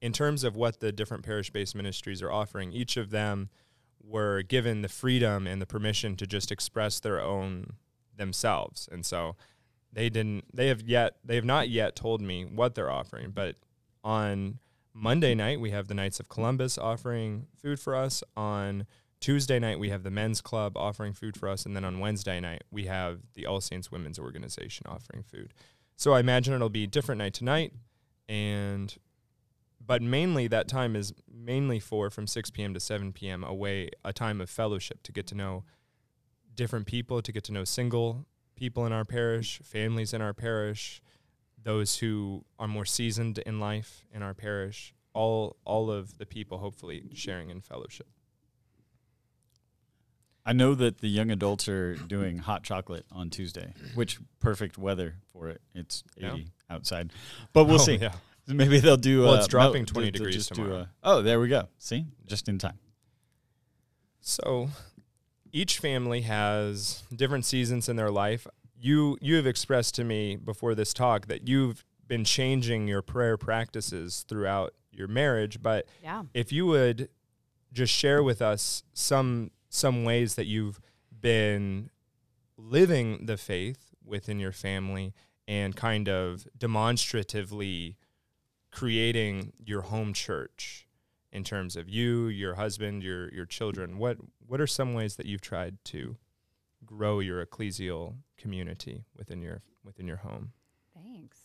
in 0.00 0.12
terms 0.12 0.44
of 0.44 0.56
what 0.56 0.80
the 0.80 0.92
different 0.92 1.24
parish-based 1.24 1.74
ministries 1.74 2.22
are 2.22 2.32
offering, 2.32 2.72
each 2.72 2.96
of 2.96 3.10
them 3.10 3.50
were 4.02 4.42
given 4.42 4.80
the 4.82 4.88
freedom 4.88 5.46
and 5.46 5.60
the 5.60 5.66
permission 5.66 6.16
to 6.16 6.26
just 6.26 6.50
express 6.50 7.00
their 7.00 7.20
own 7.20 7.74
themselves. 8.16 8.88
And 8.90 9.04
so 9.04 9.36
they 9.92 10.08
didn't 10.08 10.44
they 10.54 10.68
have 10.68 10.82
yet 10.82 11.16
they 11.24 11.34
have 11.34 11.44
not 11.44 11.68
yet 11.68 11.96
told 11.96 12.20
me 12.20 12.44
what 12.44 12.74
they're 12.74 12.90
offering, 12.90 13.30
but 13.30 13.56
on 14.02 14.58
Monday 14.92 15.34
night 15.34 15.60
we 15.60 15.70
have 15.70 15.88
the 15.88 15.94
Knights 15.94 16.20
of 16.20 16.28
Columbus 16.28 16.78
offering 16.78 17.46
food 17.60 17.78
for 17.78 17.94
us. 17.94 18.22
On 18.36 18.86
Tuesday 19.20 19.58
night 19.58 19.78
we 19.78 19.90
have 19.90 20.02
the 20.02 20.10
Men's 20.10 20.40
Club 20.40 20.76
offering 20.76 21.12
food 21.12 21.36
for 21.36 21.48
us, 21.48 21.66
and 21.66 21.76
then 21.76 21.84
on 21.84 22.00
Wednesday 22.00 22.40
night 22.40 22.64
we 22.70 22.86
have 22.86 23.20
the 23.34 23.46
All 23.46 23.60
Saints 23.60 23.90
Women's 23.90 24.18
Organization 24.18 24.86
offering 24.88 25.22
food. 25.22 25.52
So 26.00 26.14
I 26.14 26.20
imagine 26.20 26.54
it'll 26.54 26.70
be 26.70 26.86
different 26.86 27.18
night 27.18 27.34
to 27.34 27.44
night, 27.44 27.74
and 28.26 28.96
but 29.86 30.00
mainly 30.00 30.48
that 30.48 30.66
time 30.66 30.96
is 30.96 31.12
mainly 31.30 31.78
for 31.78 32.08
from 32.08 32.26
6 32.26 32.48
p.m. 32.52 32.72
to 32.72 32.80
7 32.80 33.12
p.m. 33.12 33.44
away 33.44 33.90
a 34.02 34.10
time 34.10 34.40
of 34.40 34.48
fellowship 34.48 35.02
to 35.02 35.12
get 35.12 35.26
to 35.26 35.34
know 35.34 35.64
different 36.54 36.86
people, 36.86 37.20
to 37.20 37.32
get 37.32 37.44
to 37.44 37.52
know 37.52 37.64
single 37.64 38.24
people 38.56 38.86
in 38.86 38.92
our 38.92 39.04
parish, 39.04 39.60
families 39.62 40.14
in 40.14 40.22
our 40.22 40.32
parish, 40.32 41.02
those 41.62 41.98
who 41.98 42.46
are 42.58 42.66
more 42.66 42.86
seasoned 42.86 43.36
in 43.36 43.60
life 43.60 44.06
in 44.10 44.22
our 44.22 44.32
parish, 44.32 44.94
all 45.12 45.58
all 45.66 45.90
of 45.90 46.16
the 46.16 46.24
people 46.24 46.56
hopefully 46.56 47.10
sharing 47.12 47.50
in 47.50 47.60
fellowship. 47.60 48.08
I 50.44 50.52
know 50.52 50.74
that 50.74 50.98
the 50.98 51.08
young 51.08 51.30
adults 51.30 51.68
are 51.68 51.94
doing 51.94 52.38
hot 52.38 52.62
chocolate 52.62 53.04
on 53.12 53.30
Tuesday, 53.30 53.74
which 53.94 54.18
perfect 54.40 54.78
weather 54.78 55.16
for 55.32 55.48
it. 55.48 55.60
It's 55.74 56.02
80 56.16 56.26
yeah. 56.26 56.36
outside, 56.68 57.12
but 57.52 57.64
we'll 57.64 57.74
oh, 57.76 57.78
see. 57.78 57.96
Yeah. 57.96 58.14
Maybe 58.46 58.80
they'll 58.80 58.96
do. 58.96 59.22
Well, 59.22 59.34
uh, 59.34 59.38
it's 59.38 59.48
dropping 59.48 59.86
20 59.86 60.10
degrees 60.10 60.46
tomorrow. 60.46 60.80
A, 60.80 60.88
oh, 61.04 61.22
there 61.22 61.38
we 61.38 61.48
go. 61.48 61.68
See, 61.78 62.06
just 62.26 62.48
in 62.48 62.58
time. 62.58 62.78
So, 64.20 64.70
each 65.52 65.78
family 65.78 66.22
has 66.22 67.02
different 67.14 67.44
seasons 67.44 67.88
in 67.88 67.96
their 67.96 68.10
life. 68.10 68.46
You 68.78 69.18
you 69.20 69.36
have 69.36 69.46
expressed 69.46 69.94
to 69.96 70.04
me 70.04 70.36
before 70.36 70.74
this 70.74 70.94
talk 70.94 71.26
that 71.26 71.46
you've 71.46 71.84
been 72.06 72.24
changing 72.24 72.88
your 72.88 73.02
prayer 73.02 73.36
practices 73.36 74.24
throughout 74.28 74.74
your 74.90 75.06
marriage, 75.06 75.62
but 75.62 75.86
yeah. 76.02 76.24
if 76.34 76.50
you 76.50 76.66
would 76.66 77.08
just 77.72 77.92
share 77.92 78.22
with 78.22 78.42
us 78.42 78.82
some 78.92 79.50
some 79.70 80.04
ways 80.04 80.34
that 80.34 80.46
you've 80.46 80.80
been 81.18 81.88
living 82.58 83.24
the 83.24 83.38
faith 83.38 83.94
within 84.04 84.38
your 84.38 84.52
family 84.52 85.14
and 85.48 85.74
kind 85.74 86.08
of 86.08 86.46
demonstratively 86.58 87.96
creating 88.70 89.52
your 89.58 89.82
home 89.82 90.12
church 90.12 90.86
in 91.32 91.44
terms 91.44 91.76
of 91.76 91.88
you, 91.88 92.26
your 92.26 92.54
husband, 92.54 93.02
your 93.02 93.32
your 93.32 93.46
children. 93.46 93.98
What 93.98 94.18
what 94.46 94.60
are 94.60 94.66
some 94.66 94.92
ways 94.94 95.16
that 95.16 95.26
you've 95.26 95.40
tried 95.40 95.78
to 95.86 96.16
grow 96.84 97.20
your 97.20 97.44
ecclesial 97.44 98.16
community 98.36 99.04
within 99.16 99.40
your 99.40 99.62
within 99.84 100.06
your 100.06 100.18
home? 100.18 100.52
Thanks. 100.94 101.38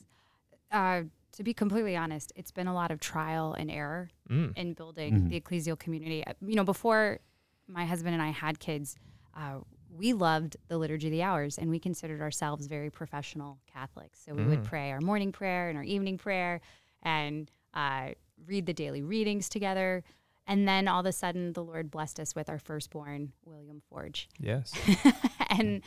Uh, 0.72 1.04
to 1.34 1.44
be 1.44 1.54
completely 1.54 1.96
honest, 1.96 2.32
it's 2.36 2.52
been 2.52 2.68
a 2.68 2.74
lot 2.74 2.92
of 2.92 3.00
trial 3.00 3.54
and 3.54 3.70
error 3.70 4.10
mm. 4.30 4.56
in 4.58 4.74
building 4.74 5.14
mm-hmm. 5.14 5.30
the 5.30 5.40
ecclesial 5.40 5.78
community. 5.78 6.26
Uh, 6.26 6.34
you 6.42 6.56
know, 6.56 6.64
before 6.64 7.20
my 7.68 7.86
husband 7.86 8.14
and 8.14 8.22
I 8.22 8.30
had 8.30 8.60
kids, 8.60 8.96
uh, 9.36 9.60
we 9.90 10.14
loved 10.14 10.58
the 10.68 10.78
Liturgy 10.78 11.08
of 11.08 11.12
the 11.12 11.24
Hours 11.24 11.58
and 11.58 11.70
we 11.70 11.80
considered 11.80 12.22
ourselves 12.22 12.68
very 12.68 12.90
professional 12.90 13.60
Catholics. 13.72 14.20
So 14.26 14.34
we 14.34 14.44
mm. 14.44 14.50
would 14.50 14.64
pray 14.64 14.92
our 14.92 15.02
morning 15.02 15.32
prayer 15.32 15.70
and 15.70 15.78
our 15.78 15.84
evening 15.84 16.18
prayer 16.18 16.62
and 17.04 17.50
uh, 17.74 18.10
read 18.46 18.66
the 18.66 18.74
daily 18.74 19.02
readings 19.02 19.48
together. 19.50 20.04
And 20.48 20.68
then 20.68 20.88
all 20.88 21.00
of 21.00 21.06
a 21.06 21.12
sudden, 21.12 21.54
the 21.54 21.64
Lord 21.64 21.90
blessed 21.90 22.20
us 22.20 22.36
with 22.36 22.50
our 22.50 22.60
firstborn, 22.60 23.32
William 23.46 23.82
Forge. 23.90 24.30
Yes. 24.40 24.74
and 25.50 25.82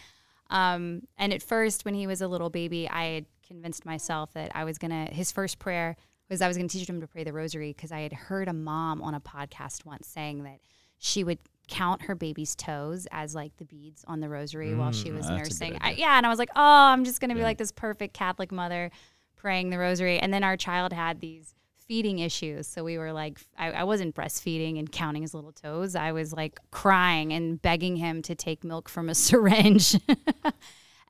um, 0.50 1.02
and 1.18 1.32
at 1.32 1.42
first, 1.42 1.84
when 1.84 1.94
he 1.94 2.06
was 2.06 2.22
a 2.22 2.28
little 2.28 2.50
baby, 2.50 2.88
I 2.88 3.04
had 3.04 3.26
convinced 3.46 3.84
myself 3.84 4.32
that 4.32 4.50
I 4.54 4.64
was 4.64 4.78
gonna. 4.78 5.04
His 5.12 5.30
first 5.30 5.58
prayer 5.58 5.96
was 6.28 6.40
I 6.42 6.48
was 6.48 6.56
gonna 6.56 6.68
teach 6.68 6.88
him 6.88 7.00
to 7.00 7.06
pray 7.06 7.22
the 7.22 7.32
Rosary 7.32 7.72
because 7.72 7.92
I 7.92 8.00
had 8.00 8.12
heard 8.12 8.48
a 8.48 8.52
mom 8.52 9.02
on 9.02 9.14
a 9.14 9.20
podcast 9.20 9.84
once 9.84 10.08
saying 10.08 10.42
that 10.44 10.60
she 10.98 11.22
would 11.22 11.38
count 11.68 12.02
her 12.02 12.14
baby's 12.14 12.54
toes 12.56 13.06
as 13.12 13.34
like 13.34 13.56
the 13.58 13.64
beads 13.64 14.04
on 14.08 14.20
the 14.20 14.28
rosary 14.28 14.74
while 14.74 14.90
she 14.92 15.10
was 15.12 15.26
Mm, 15.26 15.28
good 15.28 15.38
nursing. 15.38 15.78
I, 15.80 15.92
yeah, 15.92 16.16
and 16.16 16.26
I 16.26 16.28
was 16.28 16.38
like, 16.38 16.50
oh, 16.56 16.62
I'm 16.62 17.04
just 17.04 17.20
gonna 17.20 17.34
be 17.34 17.42
like 17.42 17.58
this 17.58 17.72
perfect 17.72 18.14
Catholic 18.14 18.50
mother 18.50 18.90
praying 19.36 19.70
the 19.70 19.78
rosary. 19.78 20.18
And 20.18 20.32
then 20.32 20.42
our 20.42 20.56
child 20.56 20.92
had 20.92 21.20
these 21.20 21.54
feeding 21.86 22.18
issues, 22.18 22.66
so 22.66 22.84
we 22.84 22.98
were 22.98 23.12
like, 23.12 23.38
I, 23.56 23.70
I 23.70 23.84
wasn't 23.84 24.14
breastfeeding 24.14 24.78
and 24.78 24.90
counting 24.90 25.22
his 25.22 25.32
little 25.32 25.52
toes. 25.52 25.94
I 25.94 26.12
was 26.12 26.32
like 26.32 26.58
crying 26.70 27.32
and 27.32 27.60
begging 27.62 27.96
him 27.96 28.20
to 28.22 28.34
take 28.34 28.64
milk 28.64 28.88
from 28.88 29.08
a 29.08 29.14
syringe. 29.26 29.96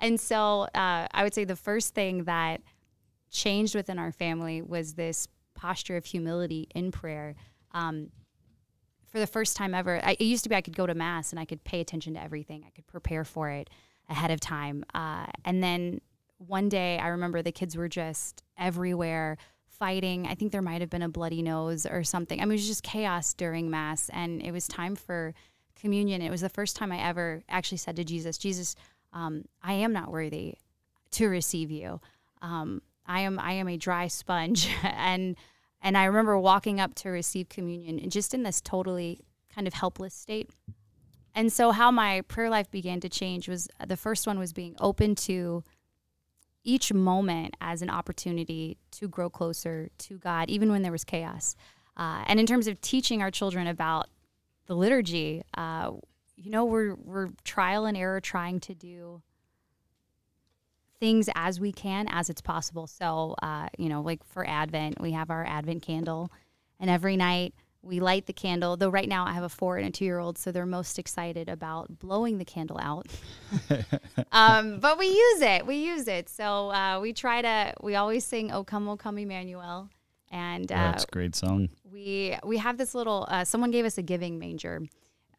and 0.00 0.20
so 0.20 0.62
uh, 0.74 1.06
I 1.10 1.22
would 1.22 1.34
say 1.34 1.44
the 1.44 1.56
first 1.56 1.94
thing 1.94 2.24
that 2.24 2.60
changed 3.30 3.74
within 3.74 3.98
our 3.98 4.12
family 4.12 4.62
was 4.62 4.94
this 4.94 5.28
posture 5.54 5.96
of 5.96 6.04
humility 6.04 6.68
in 6.74 6.90
prayer. 6.92 7.34
Um, 7.72 8.10
for 9.10 9.18
the 9.18 9.26
first 9.26 9.56
time 9.56 9.74
ever, 9.74 10.00
I, 10.04 10.12
it 10.12 10.24
used 10.24 10.44
to 10.44 10.48
be 10.48 10.54
I 10.54 10.60
could 10.60 10.76
go 10.76 10.86
to 10.86 10.94
mass 10.94 11.32
and 11.32 11.40
I 11.40 11.44
could 11.44 11.64
pay 11.64 11.80
attention 11.80 12.14
to 12.14 12.22
everything. 12.22 12.64
I 12.66 12.70
could 12.70 12.86
prepare 12.86 13.24
for 13.24 13.50
it 13.50 13.70
ahead 14.08 14.30
of 14.30 14.40
time. 14.40 14.84
Uh, 14.94 15.26
and 15.44 15.62
then 15.62 16.00
one 16.38 16.68
day, 16.68 16.98
I 16.98 17.08
remember 17.08 17.42
the 17.42 17.52
kids 17.52 17.76
were 17.76 17.88
just 17.88 18.42
everywhere 18.56 19.38
fighting. 19.66 20.26
I 20.26 20.34
think 20.34 20.52
there 20.52 20.62
might 20.62 20.80
have 20.80 20.90
been 20.90 21.02
a 21.02 21.08
bloody 21.08 21.42
nose 21.42 21.86
or 21.86 22.04
something. 22.04 22.40
I 22.40 22.44
mean, 22.44 22.52
it 22.52 22.56
was 22.56 22.66
just 22.66 22.82
chaos 22.82 23.34
during 23.34 23.70
mass, 23.70 24.08
and 24.10 24.42
it 24.42 24.52
was 24.52 24.66
time 24.66 24.96
for 24.96 25.34
communion. 25.80 26.22
It 26.22 26.30
was 26.30 26.40
the 26.40 26.48
first 26.48 26.76
time 26.76 26.92
I 26.92 26.98
ever 26.98 27.42
actually 27.48 27.78
said 27.78 27.96
to 27.96 28.04
Jesus, 28.04 28.38
"Jesus, 28.38 28.74
um, 29.12 29.44
I 29.62 29.74
am 29.74 29.92
not 29.92 30.10
worthy 30.10 30.54
to 31.12 31.28
receive 31.28 31.70
you. 31.70 32.00
Um, 32.42 32.82
I 33.06 33.20
am 33.20 33.38
I 33.38 33.52
am 33.52 33.68
a 33.68 33.76
dry 33.76 34.08
sponge." 34.08 34.68
and 34.82 35.36
and 35.80 35.96
I 35.96 36.04
remember 36.04 36.38
walking 36.38 36.80
up 36.80 36.94
to 36.96 37.10
receive 37.10 37.48
communion, 37.48 37.98
and 37.98 38.10
just 38.10 38.34
in 38.34 38.42
this 38.42 38.60
totally 38.60 39.20
kind 39.54 39.66
of 39.66 39.74
helpless 39.74 40.14
state. 40.14 40.50
And 41.34 41.52
so, 41.52 41.70
how 41.70 41.90
my 41.90 42.22
prayer 42.22 42.50
life 42.50 42.70
began 42.70 43.00
to 43.00 43.08
change 43.08 43.48
was 43.48 43.68
the 43.86 43.96
first 43.96 44.26
one 44.26 44.38
was 44.38 44.52
being 44.52 44.74
open 44.80 45.14
to 45.16 45.62
each 46.64 46.92
moment 46.92 47.56
as 47.60 47.80
an 47.80 47.90
opportunity 47.90 48.76
to 48.90 49.08
grow 49.08 49.30
closer 49.30 49.88
to 49.98 50.18
God, 50.18 50.50
even 50.50 50.70
when 50.70 50.82
there 50.82 50.92
was 50.92 51.04
chaos. 51.04 51.54
Uh, 51.96 52.24
and 52.26 52.38
in 52.38 52.46
terms 52.46 52.66
of 52.66 52.80
teaching 52.80 53.22
our 53.22 53.30
children 53.30 53.66
about 53.66 54.08
the 54.66 54.74
liturgy, 54.74 55.42
uh, 55.56 55.92
you 56.36 56.50
know, 56.50 56.64
we're 56.64 56.94
we're 56.94 57.30
trial 57.44 57.86
and 57.86 57.96
error 57.96 58.20
trying 58.20 58.60
to 58.60 58.74
do 58.74 59.22
things 61.00 61.28
as 61.34 61.60
we 61.60 61.72
can, 61.72 62.08
as 62.08 62.30
it's 62.30 62.40
possible. 62.40 62.86
So, 62.86 63.34
uh, 63.42 63.68
you 63.78 63.88
know, 63.88 64.00
like 64.02 64.24
for 64.24 64.46
Advent, 64.46 65.00
we 65.00 65.12
have 65.12 65.30
our 65.30 65.44
Advent 65.44 65.82
candle, 65.82 66.30
and 66.80 66.90
every 66.90 67.16
night 67.16 67.54
we 67.82 68.00
light 68.00 68.26
the 68.26 68.32
candle. 68.32 68.76
Though 68.76 68.88
right 68.90 69.08
now 69.08 69.24
I 69.26 69.32
have 69.32 69.44
a 69.44 69.48
four 69.48 69.76
and 69.76 69.86
a 69.86 69.90
two 69.90 70.04
year 70.04 70.18
old, 70.18 70.38
so 70.38 70.52
they're 70.52 70.66
most 70.66 70.98
excited 70.98 71.48
about 71.48 71.98
blowing 71.98 72.38
the 72.38 72.44
candle 72.44 72.78
out. 72.80 73.06
um, 74.32 74.80
but 74.80 74.98
we 74.98 75.06
use 75.06 75.40
it. 75.40 75.66
We 75.66 75.76
use 75.76 76.08
it. 76.08 76.28
So 76.28 76.70
uh, 76.70 76.98
we 77.00 77.12
try 77.12 77.42
to. 77.42 77.74
We 77.80 77.94
always 77.94 78.24
sing 78.24 78.52
"O 78.52 78.64
Come, 78.64 78.88
O 78.88 78.96
Come, 78.96 79.18
Emmanuel," 79.18 79.88
and 80.30 80.70
uh, 80.70 80.74
That's 80.74 81.04
a 81.04 81.08
great 81.08 81.36
song. 81.36 81.68
we 81.90 82.36
we 82.44 82.58
have 82.58 82.76
this 82.76 82.94
little. 82.94 83.26
Uh, 83.28 83.44
someone 83.44 83.70
gave 83.70 83.84
us 83.84 83.98
a 83.98 84.02
giving 84.02 84.38
manger. 84.38 84.82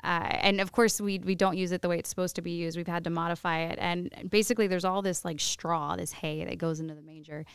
Uh, 0.03 0.29
and 0.41 0.61
of 0.61 0.71
course, 0.71 1.01
we 1.01 1.19
we 1.19 1.35
don't 1.35 1.57
use 1.57 1.71
it 1.71 1.81
the 1.81 1.89
way 1.89 1.99
it's 1.99 2.09
supposed 2.09 2.35
to 2.35 2.41
be 2.41 2.51
used. 2.51 2.77
We've 2.77 2.87
had 2.87 3.03
to 3.03 3.09
modify 3.09 3.59
it, 3.63 3.77
and 3.81 4.09
basically, 4.29 4.67
there's 4.67 4.85
all 4.85 5.01
this 5.01 5.25
like 5.25 5.39
straw, 5.39 5.95
this 5.95 6.11
hay 6.13 6.45
that 6.45 6.57
goes 6.57 6.79
into 6.79 6.95
the 6.95 7.01
manger. 7.01 7.45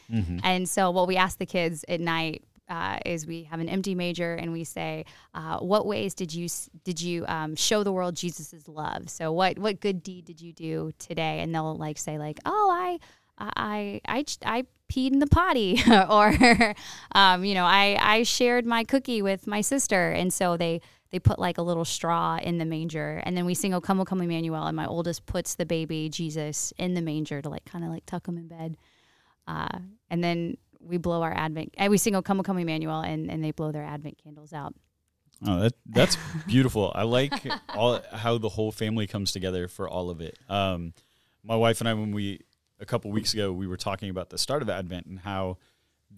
And 0.44 0.68
so, 0.68 0.90
what 0.90 1.08
we 1.08 1.16
ask 1.16 1.38
the 1.38 1.46
kids 1.46 1.84
at 1.88 2.00
night 2.00 2.44
uh, 2.68 2.98
is 3.04 3.26
we 3.26 3.44
have 3.44 3.60
an 3.60 3.68
empty 3.68 3.94
manger, 3.94 4.34
and 4.34 4.52
we 4.52 4.64
say, 4.64 5.04
uh, 5.34 5.58
"What 5.58 5.86
ways 5.86 6.14
did 6.14 6.34
you 6.34 6.48
did 6.84 7.00
you 7.00 7.24
um, 7.28 7.56
show 7.56 7.82
the 7.82 7.92
world 7.92 8.16
Jesus' 8.16 8.68
love? 8.68 9.08
So, 9.08 9.32
what 9.32 9.58
what 9.58 9.80
good 9.80 10.02
deed 10.02 10.24
did 10.24 10.40
you 10.40 10.52
do 10.52 10.92
today?" 10.98 11.40
And 11.40 11.54
they'll 11.54 11.76
like 11.76 11.98
say 11.98 12.18
like, 12.18 12.40
"Oh, 12.44 12.70
I." 12.72 12.98
I 13.38 14.00
I 14.06 14.24
I 14.44 14.64
peed 14.90 15.12
in 15.12 15.18
the 15.18 15.26
potty, 15.26 15.82
or 16.08 16.74
um, 17.12 17.44
you 17.44 17.54
know, 17.54 17.64
I 17.64 17.98
I 18.00 18.22
shared 18.22 18.66
my 18.66 18.84
cookie 18.84 19.22
with 19.22 19.46
my 19.46 19.60
sister, 19.60 20.10
and 20.10 20.32
so 20.32 20.56
they 20.56 20.80
they 21.10 21.18
put 21.18 21.38
like 21.38 21.58
a 21.58 21.62
little 21.62 21.84
straw 21.84 22.38
in 22.42 22.58
the 22.58 22.64
manger, 22.64 23.22
and 23.24 23.36
then 23.36 23.44
we 23.46 23.54
sing 23.54 23.74
"O 23.74 23.80
Come, 23.80 24.00
O 24.00 24.04
Come, 24.04 24.22
Emmanuel," 24.22 24.66
and 24.66 24.76
my 24.76 24.86
oldest 24.86 25.26
puts 25.26 25.54
the 25.54 25.66
baby 25.66 26.08
Jesus 26.08 26.72
in 26.78 26.94
the 26.94 27.02
manger 27.02 27.40
to 27.42 27.48
like 27.48 27.64
kind 27.64 27.84
of 27.84 27.90
like 27.90 28.06
tuck 28.06 28.26
him 28.26 28.36
in 28.36 28.48
bed, 28.48 28.76
uh, 29.46 29.78
and 30.10 30.22
then 30.22 30.56
we 30.80 30.98
blow 30.98 31.22
our 31.22 31.32
Advent, 31.32 31.74
and 31.76 31.90
we 31.90 31.98
sing 31.98 32.14
"O 32.14 32.22
Come, 32.22 32.40
O 32.40 32.42
Come, 32.42 32.58
Emmanuel," 32.58 33.00
and 33.00 33.30
and 33.30 33.42
they 33.42 33.50
blow 33.50 33.72
their 33.72 33.84
Advent 33.84 34.18
candles 34.22 34.52
out. 34.52 34.74
Oh, 35.46 35.60
that 35.60 35.74
that's 35.86 36.16
beautiful. 36.46 36.92
I 36.94 37.02
like 37.02 37.32
all 37.74 38.00
how 38.12 38.38
the 38.38 38.48
whole 38.48 38.72
family 38.72 39.06
comes 39.06 39.32
together 39.32 39.68
for 39.68 39.88
all 39.88 40.10
of 40.10 40.20
it. 40.20 40.38
Um, 40.48 40.94
my 41.42 41.56
wife 41.56 41.80
and 41.80 41.88
I, 41.88 41.94
when 41.94 42.12
we 42.12 42.40
a 42.80 42.86
couple 42.86 43.10
weeks 43.10 43.32
ago, 43.34 43.52
we 43.52 43.66
were 43.66 43.76
talking 43.76 44.10
about 44.10 44.30
the 44.30 44.38
start 44.38 44.62
of 44.62 44.68
Advent 44.68 45.06
and 45.06 45.20
how 45.20 45.58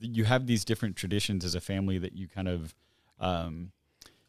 you 0.00 0.24
have 0.24 0.46
these 0.46 0.64
different 0.64 0.96
traditions 0.96 1.44
as 1.44 1.54
a 1.54 1.60
family 1.60 1.98
that 1.98 2.14
you 2.14 2.28
kind 2.28 2.48
of 2.48 2.74
um, 3.18 3.72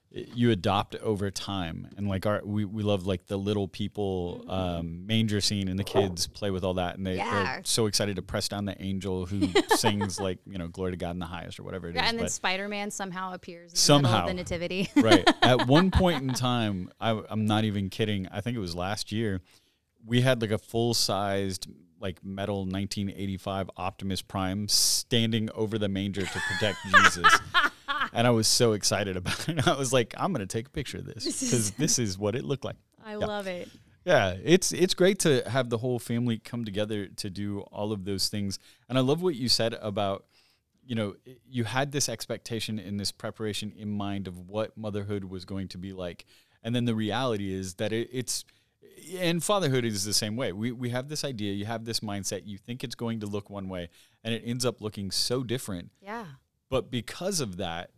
you 0.09 0.49
adopt 0.51 0.95
over 0.97 1.29
time 1.29 1.89
and 1.97 2.07
like 2.07 2.25
our 2.25 2.41
we, 2.45 2.63
we 2.63 2.81
love 2.81 3.05
like 3.05 3.27
the 3.27 3.35
little 3.35 3.67
people 3.67 4.45
um, 4.47 5.05
manger 5.05 5.41
scene 5.41 5.67
and 5.67 5.77
the 5.77 5.83
kids 5.83 6.25
play 6.27 6.49
with 6.49 6.63
all 6.63 6.75
that 6.75 6.95
and 6.95 7.05
they, 7.05 7.17
Yeah. 7.17 7.43
they're 7.43 7.61
so 7.65 7.85
excited 7.87 8.15
to 8.15 8.21
press 8.21 8.47
down 8.47 8.63
the 8.63 8.81
angel 8.81 9.25
who 9.25 9.49
sings 9.75 10.17
like 10.21 10.39
you 10.45 10.57
know 10.57 10.69
glory 10.69 10.91
to 10.91 10.97
god 10.97 11.11
in 11.11 11.19
the 11.19 11.25
highest 11.25 11.59
or 11.59 11.63
whatever 11.63 11.87
it 11.87 11.91
is. 11.91 11.95
Yeah, 11.97 12.07
and 12.07 12.17
then 12.17 12.25
But- 12.25 12.31
Spider 12.31 12.69
Man 12.69 12.89
somehow 12.89 13.33
appears 13.33 13.71
in 13.71 13.75
the 13.75 13.79
Somehow. 13.79 14.27
the 14.27 14.33
nativity. 14.33 14.89
right. 14.95 15.29
At 15.41 15.67
one 15.67 15.91
point 15.91 16.23
in 16.23 16.33
time, 16.33 16.89
I, 17.01 17.21
I'm 17.29 17.45
not 17.45 17.65
even 17.65 17.89
kidding. 17.89 18.27
I 18.31 18.39
think 18.39 18.55
it 18.55 18.61
was 18.61 18.75
last 18.75 19.11
year. 19.11 19.41
We 20.05 20.21
had 20.21 20.41
like 20.41 20.51
a 20.51 20.57
full 20.57 20.93
sized 20.93 21.67
like 21.99 22.23
metal 22.23 22.59
1985 22.59 23.69
Optimus 23.77 24.21
Prime 24.21 24.67
standing 24.67 25.49
over 25.53 25.77
the 25.77 25.89
manger 25.89 26.25
to 26.25 26.39
protect 26.39 26.77
Jesus. 27.03 27.39
And 28.13 28.27
I 28.27 28.29
was 28.29 28.47
so 28.47 28.73
excited 28.73 29.17
about 29.17 29.47
it. 29.49 29.67
I 29.67 29.75
was 29.75 29.91
like, 29.91 30.13
I'm 30.17 30.31
going 30.31 30.45
to 30.45 30.51
take 30.51 30.67
a 30.67 30.71
picture 30.71 30.99
of 30.99 31.05
this 31.05 31.25
because 31.25 31.71
this 31.71 31.99
is 31.99 32.17
what 32.17 32.35
it 32.35 32.43
looked 32.43 32.65
like. 32.65 32.77
I 33.05 33.15
love 33.15 33.47
it. 33.47 33.69
Yeah, 34.05 34.35
it's 34.41 34.71
it's 34.71 34.93
great 34.93 35.19
to 35.19 35.43
have 35.49 35.69
the 35.69 35.79
whole 35.79 35.99
family 35.99 36.37
come 36.37 36.63
together 36.63 37.07
to 37.07 37.29
do 37.29 37.59
all 37.73 37.91
of 37.91 38.05
those 38.05 38.29
things. 38.29 38.57
And 38.87 38.97
I 38.97 39.01
love 39.01 39.21
what 39.21 39.35
you 39.35 39.49
said 39.49 39.73
about 39.73 40.25
you 40.87 40.95
know, 40.95 41.15
you 41.45 41.65
had 41.65 41.91
this 41.91 42.07
expectation 42.07 42.79
and 42.79 42.97
this 42.97 43.11
preparation 43.11 43.73
in 43.77 43.89
mind 43.89 44.25
of 44.25 44.47
what 44.47 44.77
motherhood 44.77 45.25
was 45.25 45.43
going 45.43 45.67
to 45.67 45.77
be 45.77 45.91
like. 45.91 46.25
And 46.63 46.73
then 46.73 46.85
the 46.85 46.95
reality 46.95 47.53
is 47.53 47.75
that 47.75 47.91
it, 47.91 48.09
it's 48.11 48.45
and 49.19 49.43
fatherhood 49.43 49.85
is 49.85 50.05
the 50.05 50.13
same 50.13 50.35
way. 50.35 50.51
We 50.51 50.71
we 50.71 50.89
have 50.89 51.09
this 51.09 51.23
idea, 51.23 51.53
you 51.53 51.65
have 51.65 51.85
this 51.85 52.01
mindset, 52.01 52.41
you 52.45 52.57
think 52.57 52.83
it's 52.83 52.95
going 52.95 53.19
to 53.21 53.27
look 53.27 53.49
one 53.49 53.69
way 53.69 53.89
and 54.23 54.33
it 54.33 54.43
ends 54.45 54.65
up 54.65 54.81
looking 54.81 55.11
so 55.11 55.43
different. 55.43 55.91
Yeah. 56.01 56.25
But 56.69 56.91
because 56.91 57.39
of 57.39 57.57
that, 57.57 57.91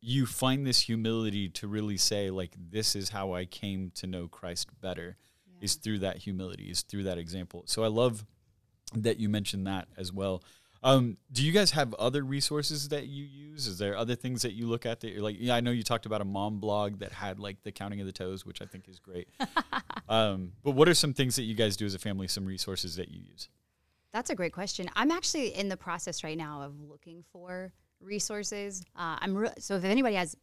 you 0.00 0.26
find 0.26 0.66
this 0.66 0.80
humility 0.80 1.48
to 1.48 1.66
really 1.66 1.96
say, 1.96 2.30
like, 2.30 2.52
this 2.56 2.94
is 2.94 3.08
how 3.08 3.32
I 3.32 3.44
came 3.44 3.90
to 3.96 4.06
know 4.06 4.28
Christ 4.28 4.68
better, 4.80 5.16
is 5.60 5.74
through 5.74 5.98
that 6.00 6.18
humility, 6.18 6.70
is 6.70 6.82
through 6.82 7.02
that 7.04 7.18
example. 7.18 7.64
So 7.66 7.82
I 7.82 7.88
love 7.88 8.24
that 8.94 9.18
you 9.18 9.28
mentioned 9.28 9.66
that 9.66 9.88
as 9.96 10.12
well. 10.12 10.44
Um, 10.86 11.16
do 11.32 11.44
you 11.44 11.50
guys 11.50 11.72
have 11.72 11.94
other 11.94 12.22
resources 12.22 12.90
that 12.90 13.08
you 13.08 13.24
use? 13.24 13.66
Is 13.66 13.76
there 13.76 13.96
other 13.96 14.14
things 14.14 14.42
that 14.42 14.52
you 14.52 14.68
look 14.68 14.86
at 14.86 15.00
that 15.00 15.10
you're 15.10 15.20
like, 15.20 15.34
yeah, 15.36 15.56
I 15.56 15.60
know 15.60 15.72
you 15.72 15.82
talked 15.82 16.06
about 16.06 16.20
a 16.20 16.24
mom 16.24 16.60
blog 16.60 17.00
that 17.00 17.10
had 17.10 17.40
like 17.40 17.60
the 17.64 17.72
counting 17.72 18.00
of 18.00 18.06
the 18.06 18.12
toes, 18.12 18.46
which 18.46 18.62
I 18.62 18.66
think 18.66 18.88
is 18.88 19.00
great. 19.00 19.26
um, 20.08 20.52
but 20.62 20.70
what 20.72 20.88
are 20.88 20.94
some 20.94 21.12
things 21.12 21.34
that 21.36 21.42
you 21.42 21.56
guys 21.56 21.76
do 21.76 21.86
as 21.86 21.94
a 21.94 21.98
family, 21.98 22.28
some 22.28 22.46
resources 22.46 22.94
that 22.96 23.08
you 23.08 23.20
use? 23.20 23.48
That's 24.12 24.30
a 24.30 24.36
great 24.36 24.52
question. 24.52 24.88
I'm 24.94 25.10
actually 25.10 25.48
in 25.48 25.68
the 25.68 25.76
process 25.76 26.22
right 26.22 26.38
now 26.38 26.62
of 26.62 26.80
looking 26.80 27.24
for 27.32 27.72
resources. 28.00 28.84
Uh, 28.94 29.16
I'm 29.18 29.34
re- 29.34 29.54
so 29.58 29.74
if 29.74 29.82
anybody 29.82 30.14
has 30.14 30.36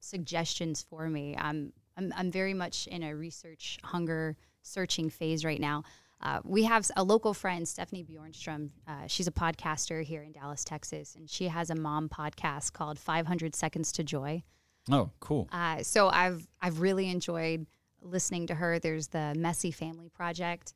suggestions 0.00 0.86
for 0.88 1.06
me, 1.10 1.36
I'm 1.38 1.74
I'm, 1.98 2.14
I'm 2.16 2.30
very 2.30 2.54
much 2.54 2.86
in 2.86 3.02
a 3.02 3.14
research 3.14 3.78
hunger 3.84 4.36
searching 4.62 5.10
phase 5.10 5.44
right 5.44 5.60
now. 5.60 5.84
Uh, 6.20 6.40
we 6.44 6.64
have 6.64 6.90
a 6.96 7.04
local 7.04 7.34
friend, 7.34 7.68
Stephanie 7.68 8.02
Bjornstrom. 8.04 8.70
Uh, 8.88 9.06
she's 9.06 9.26
a 9.26 9.32
podcaster 9.32 10.02
here 10.02 10.22
in 10.22 10.32
Dallas, 10.32 10.64
Texas, 10.64 11.14
and 11.14 11.28
she 11.28 11.48
has 11.48 11.70
a 11.70 11.74
mom 11.74 12.08
podcast 12.08 12.72
called 12.72 12.98
500 12.98 13.54
Seconds 13.54 13.92
to 13.92 14.02
Joy. 14.04 14.42
Oh, 14.90 15.10
cool. 15.20 15.48
Uh, 15.52 15.82
so 15.82 16.08
I've 16.08 16.46
I've 16.60 16.80
really 16.80 17.10
enjoyed 17.10 17.66
listening 18.00 18.46
to 18.46 18.54
her. 18.54 18.78
There's 18.78 19.08
the 19.08 19.34
Messy 19.36 19.70
Family 19.72 20.08
Project, 20.08 20.74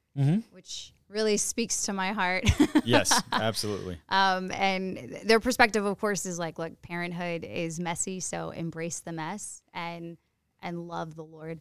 which 0.51 0.93
really 1.09 1.37
speaks 1.37 1.83
to 1.83 1.93
my 1.93 2.13
heart. 2.13 2.45
yes, 2.85 3.23
absolutely. 3.33 3.99
um, 4.09 4.51
and 4.53 5.19
their 5.25 5.41
perspective, 5.41 5.85
of 5.85 5.99
course, 5.99 6.27
is 6.27 6.39
like, 6.39 6.59
look, 6.59 6.81
parenthood 6.83 7.45
is 7.45 7.81
messy, 7.81 8.21
so 8.21 8.51
embrace 8.51 9.01
the 9.01 9.13
mess 9.13 9.63
and 9.73 10.17
and 10.61 10.87
love 10.89 11.15
the 11.15 11.25
Lord. 11.25 11.61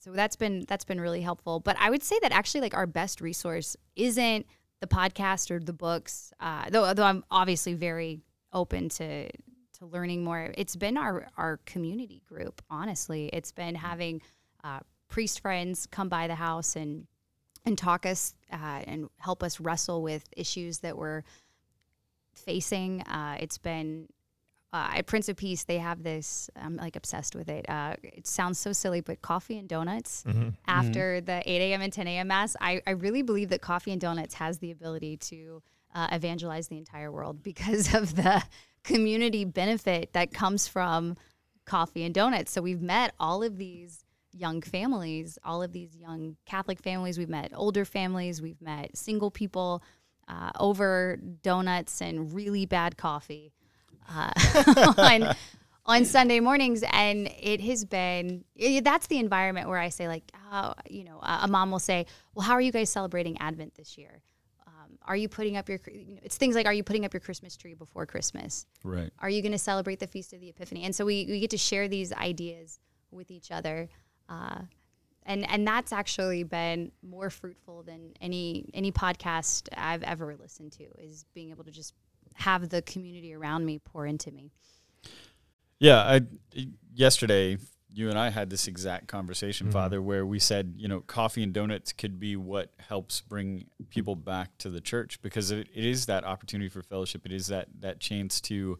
So 0.00 0.12
that's 0.12 0.36
been 0.36 0.64
that's 0.68 0.84
been 0.84 1.00
really 1.00 1.22
helpful. 1.22 1.60
But 1.60 1.76
I 1.78 1.90
would 1.90 2.02
say 2.02 2.18
that 2.22 2.32
actually, 2.32 2.60
like 2.60 2.74
our 2.74 2.86
best 2.86 3.20
resource 3.20 3.76
isn't 3.94 4.46
the 4.80 4.86
podcast 4.86 5.50
or 5.50 5.58
the 5.58 5.72
books, 5.72 6.32
uh, 6.40 6.66
though. 6.70 6.92
Though 6.94 7.04
I'm 7.04 7.24
obviously 7.30 7.74
very 7.74 8.20
open 8.52 8.88
to 8.90 9.28
to 9.78 9.86
learning 9.86 10.24
more. 10.24 10.52
It's 10.56 10.76
been 10.76 10.96
our 10.96 11.28
our 11.36 11.58
community 11.66 12.22
group. 12.26 12.62
Honestly, 12.70 13.28
it's 13.32 13.52
been 13.52 13.74
having 13.74 14.22
uh, 14.64 14.80
priest 15.08 15.40
friends 15.40 15.86
come 15.86 16.08
by 16.08 16.26
the 16.26 16.34
house 16.34 16.76
and 16.76 17.06
and 17.64 17.76
talk 17.76 18.06
us 18.06 18.34
uh, 18.52 18.82
and 18.86 19.08
help 19.18 19.42
us 19.42 19.60
wrestle 19.60 20.02
with 20.02 20.24
issues 20.36 20.78
that 20.78 20.96
we're 20.96 21.22
facing. 22.34 23.02
Uh, 23.02 23.36
it's 23.40 23.58
been 23.58 24.08
uh, 24.76 24.98
at 24.98 25.06
Prince 25.06 25.28
of 25.28 25.36
Peace. 25.36 25.64
They 25.64 25.78
have 25.78 26.02
this. 26.02 26.50
I'm 26.56 26.76
like 26.76 26.96
obsessed 26.96 27.34
with 27.34 27.48
it. 27.48 27.68
Uh, 27.68 27.94
it 28.02 28.26
sounds 28.26 28.58
so 28.58 28.72
silly, 28.72 29.00
but 29.00 29.22
coffee 29.22 29.58
and 29.58 29.68
donuts 29.68 30.22
Mm-hmm. 30.26 30.48
after 30.68 31.20
the 31.20 31.42
8 31.44 31.60
a.m. 31.72 31.80
and 31.80 31.92
10 31.92 32.06
a.m. 32.08 32.28
mass. 32.28 32.56
I, 32.60 32.82
I 32.86 32.90
really 32.90 33.22
believe 33.22 33.48
that 33.50 33.60
coffee 33.62 33.92
and 33.92 34.00
donuts 34.00 34.34
has 34.34 34.58
the 34.58 34.70
ability 34.70 35.16
to 35.18 35.62
uh, 35.94 36.08
evangelize 36.12 36.68
the 36.68 36.76
entire 36.78 37.10
world 37.10 37.42
because 37.42 37.94
of 38.00 38.16
the 38.16 38.42
community 38.84 39.44
benefit 39.44 40.12
that 40.12 40.32
comes 40.32 40.68
from 40.68 41.16
coffee 41.64 42.04
and 42.04 42.14
donuts. 42.14 42.52
So 42.52 42.60
we've 42.62 42.82
met 42.82 43.12
all 43.18 43.42
of 43.42 43.56
these 43.56 44.04
young 44.32 44.60
families, 44.62 45.38
all 45.44 45.62
of 45.62 45.72
these 45.72 45.96
young 45.96 46.36
Catholic 46.44 46.80
families. 46.82 47.18
We've 47.18 47.28
met 47.28 47.52
older 47.54 47.84
families. 47.84 48.42
We've 48.42 48.60
met 48.60 48.96
single 48.96 49.30
people 49.30 49.82
uh, 50.28 50.50
over 50.60 51.18
donuts 51.42 52.02
and 52.02 52.32
really 52.32 52.66
bad 52.66 52.96
coffee 52.96 53.52
uh, 54.08 54.94
on 54.98 55.34
on 55.84 56.04
Sunday 56.04 56.40
mornings, 56.40 56.82
and 56.90 57.30
it 57.38 57.60
has 57.60 57.84
been 57.84 58.44
i 58.60 58.80
that's 58.82 59.06
the 59.06 59.18
environment 59.18 59.68
where 59.68 59.78
I 59.78 59.88
say 59.88 60.08
like, 60.08 60.24
oh, 60.52 60.74
you 60.88 61.04
know, 61.04 61.18
a 61.22 61.40
a 61.42 61.48
mom 61.48 61.70
will 61.70 61.78
say, 61.78 62.06
well, 62.34 62.44
how 62.44 62.54
are 62.54 62.60
you 62.60 62.72
guys 62.72 62.90
celebrating 62.90 63.38
Advent 63.38 63.74
this 63.74 63.96
year? 63.96 64.22
Um, 64.66 64.98
are 65.06 65.16
you 65.16 65.28
putting 65.28 65.56
up 65.56 65.68
your? 65.68 65.78
You 65.90 66.14
know, 66.14 66.20
it's 66.22 66.36
things 66.36 66.54
like, 66.54 66.66
are 66.66 66.74
you 66.74 66.82
putting 66.82 67.04
up 67.04 67.14
your 67.14 67.20
Christmas 67.20 67.56
tree 67.56 67.74
before 67.74 68.06
Christmas? 68.06 68.66
Right. 68.82 69.10
Are 69.20 69.30
you 69.30 69.42
going 69.42 69.52
to 69.52 69.58
celebrate 69.58 70.00
the 70.00 70.06
Feast 70.06 70.32
of 70.32 70.40
the 70.40 70.48
Epiphany? 70.48 70.84
And 70.84 70.94
so 70.94 71.04
we, 71.04 71.26
we 71.28 71.40
get 71.40 71.50
to 71.50 71.58
share 71.58 71.88
these 71.88 72.12
ideas 72.12 72.78
with 73.10 73.30
each 73.30 73.50
other. 73.50 73.88
Uh, 74.28 74.62
and, 75.28 75.48
and 75.50 75.66
that's 75.66 75.92
actually 75.92 76.44
been 76.44 76.92
more 77.02 77.30
fruitful 77.30 77.82
than 77.82 78.12
any 78.20 78.70
any 78.72 78.92
podcast 78.92 79.68
I've 79.76 80.02
ever 80.04 80.36
listened 80.36 80.72
to 80.72 80.84
is 80.98 81.24
being 81.34 81.50
able 81.50 81.64
to 81.64 81.70
just 81.70 81.94
have 82.36 82.68
the 82.68 82.82
community 82.82 83.34
around 83.34 83.64
me 83.64 83.78
pour 83.78 84.06
into 84.06 84.30
me. 84.30 84.52
Yeah, 85.78 86.00
I 86.02 86.20
yesterday 86.94 87.58
you 87.92 88.10
and 88.10 88.18
I 88.18 88.28
had 88.28 88.50
this 88.50 88.68
exact 88.68 89.06
conversation, 89.08 89.68
Mhm. 89.68 89.72
Father, 89.72 90.02
where 90.02 90.26
we 90.26 90.38
said, 90.38 90.74
you 90.76 90.86
know, 90.86 91.00
coffee 91.00 91.42
and 91.42 91.52
donuts 91.54 91.94
could 91.94 92.20
be 92.20 92.36
what 92.36 92.74
helps 92.76 93.22
bring 93.22 93.70
people 93.88 94.14
back 94.14 94.58
to 94.58 94.68
the 94.68 94.82
church 94.82 95.20
because 95.22 95.50
it, 95.50 95.68
it 95.72 95.84
is 95.84 96.04
that 96.04 96.22
opportunity 96.22 96.68
for 96.68 96.82
fellowship. 96.82 97.24
It 97.24 97.32
is 97.32 97.46
that 97.46 97.68
that 97.80 97.98
chance 97.98 98.38
to 98.42 98.78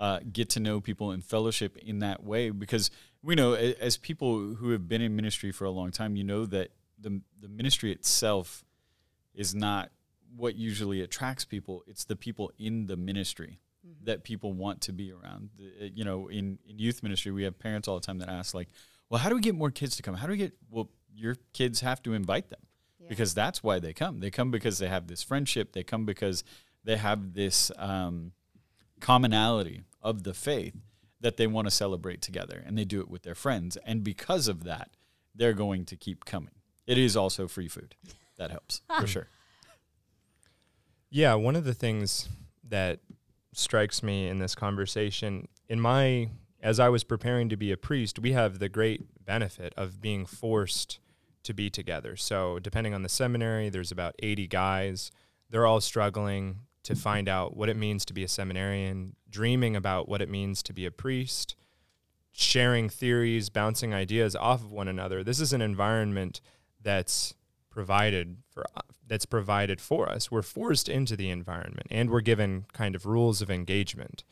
uh, 0.00 0.18
get 0.32 0.50
to 0.50 0.60
know 0.60 0.80
people 0.80 1.12
and 1.12 1.24
fellowship 1.24 1.76
in 1.76 2.00
that 2.00 2.24
way. 2.24 2.50
Because 2.50 2.90
we 3.22 3.36
know, 3.36 3.54
as 3.54 3.96
people 3.96 4.54
who 4.54 4.70
have 4.70 4.88
been 4.88 5.00
in 5.00 5.14
ministry 5.14 5.52
for 5.52 5.64
a 5.64 5.70
long 5.70 5.92
time, 5.92 6.16
you 6.16 6.24
know 6.24 6.44
that 6.46 6.72
the 6.98 7.20
the 7.40 7.48
ministry 7.48 7.92
itself 7.92 8.64
is 9.32 9.54
not 9.54 9.90
what 10.34 10.56
usually 10.56 11.00
attracts 11.00 11.44
people. 11.44 11.82
It's 11.86 12.04
the 12.04 12.16
people 12.16 12.52
in 12.58 12.86
the 12.86 12.96
ministry 12.96 13.60
that 14.02 14.24
people 14.24 14.52
want 14.52 14.80
to 14.82 14.92
be 14.92 15.12
around. 15.12 15.50
The- 15.56 15.90
You 15.94 16.04
know, 16.04 16.28
in, 16.28 16.58
in 16.68 16.78
youth 16.78 17.02
ministry, 17.02 17.30
we 17.32 17.44
have 17.44 17.58
parents 17.58 17.86
all 17.86 17.98
the 18.00 18.04
time 18.06 18.18
that 18.18 18.28
ask, 18.28 18.54
like, 18.54 18.68
well, 19.08 19.20
how 19.20 19.28
do 19.28 19.36
we 19.36 19.40
get 19.40 19.54
more 19.54 19.70
kids 19.70 19.96
to 19.96 20.02
come? 20.02 20.14
How 20.14 20.26
do 20.26 20.32
we 20.32 20.38
get, 20.38 20.54
well, 20.70 20.88
your 21.14 21.36
kids 21.52 21.80
have 21.80 22.02
to 22.02 22.12
invite 22.12 22.50
them 22.50 22.60
Yeah. 22.98 23.08
because 23.08 23.32
that's 23.34 23.62
why 23.62 23.78
they 23.78 23.92
come. 23.92 24.18
They 24.20 24.30
come 24.30 24.50
because 24.50 24.78
they 24.78 24.88
have 24.88 25.06
this 25.06 25.22
friendship. 25.22 25.72
They 25.72 25.84
come 25.84 26.04
because 26.04 26.42
they 26.82 26.96
have 26.96 27.34
this 27.34 27.70
um, 27.78 28.32
commonality 29.00 29.82
of 30.02 30.22
the 30.24 30.34
faith 30.34 30.74
that 31.20 31.36
they 31.36 31.46
want 31.46 31.66
to 31.66 31.70
celebrate 31.70 32.20
together 32.22 32.62
and 32.66 32.76
they 32.76 32.84
do 32.84 33.00
it 33.00 33.08
with 33.08 33.22
their 33.22 33.34
friends. 33.34 33.76
And 33.84 34.02
because 34.04 34.48
of 34.48 34.64
that, 34.64 34.90
they're 35.34 35.52
going 35.54 35.84
to 35.86 35.96
keep 35.96 36.24
coming. 36.24 36.54
It 36.86 36.98
is 36.98 37.16
also 37.16 37.48
free 37.48 37.68
food. 37.68 37.94
That 38.36 38.50
helps 38.50 38.82
for 39.00 39.06
sure. 39.14 39.28
Yeah, 41.10 41.34
one 41.34 41.56
of 41.56 41.64
the 41.64 41.74
things 41.74 42.28
that 42.68 43.00
strikes 43.52 44.02
me 44.02 44.28
in 44.28 44.38
this 44.38 44.54
conversation, 44.54 45.48
in 45.68 45.80
my 45.80 46.30
as 46.62 46.80
I 46.80 46.88
was 46.88 47.04
preparing 47.04 47.48
to 47.50 47.56
be 47.56 47.70
a 47.70 47.76
priest, 47.76 48.18
we 48.18 48.32
have 48.32 48.58
the 48.58 48.68
great 48.68 49.24
benefit 49.24 49.72
of 49.76 50.00
being 50.00 50.26
forced 50.26 50.98
to 51.44 51.54
be 51.54 51.70
together. 51.70 52.16
So, 52.16 52.58
depending 52.58 52.92
on 52.92 53.02
the 53.02 53.08
seminary, 53.08 53.68
there's 53.68 53.92
about 53.92 54.14
80 54.20 54.48
guys. 54.48 55.12
They're 55.48 55.66
all 55.66 55.80
struggling 55.80 56.60
to 56.82 56.96
find 56.96 57.28
out 57.28 57.56
what 57.56 57.68
it 57.68 57.76
means 57.76 58.04
to 58.06 58.12
be 58.12 58.24
a 58.24 58.28
seminarian, 58.28 59.14
dreaming 59.30 59.76
about 59.76 60.08
what 60.08 60.20
it 60.20 60.28
means 60.28 60.62
to 60.64 60.72
be 60.72 60.86
a 60.86 60.90
priest, 60.90 61.54
sharing 62.32 62.88
theories, 62.88 63.48
bouncing 63.48 63.94
ideas 63.94 64.34
off 64.34 64.62
of 64.62 64.72
one 64.72 64.88
another. 64.88 65.22
This 65.22 65.40
is 65.40 65.52
an 65.52 65.62
environment 65.62 66.40
that's 66.82 67.34
provided 67.76 68.38
for 68.50 68.64
uh, 68.74 68.80
that's 69.06 69.26
provided 69.26 69.80
for 69.80 70.08
us. 70.08 70.30
We're 70.30 70.40
forced 70.40 70.88
into 70.88 71.14
the 71.14 71.28
environment 71.28 71.88
and 71.90 72.08
we're 72.08 72.22
given 72.22 72.64
kind 72.72 72.94
of 72.96 73.04
rules 73.04 73.42
of 73.42 73.50
engagement. 73.50 74.24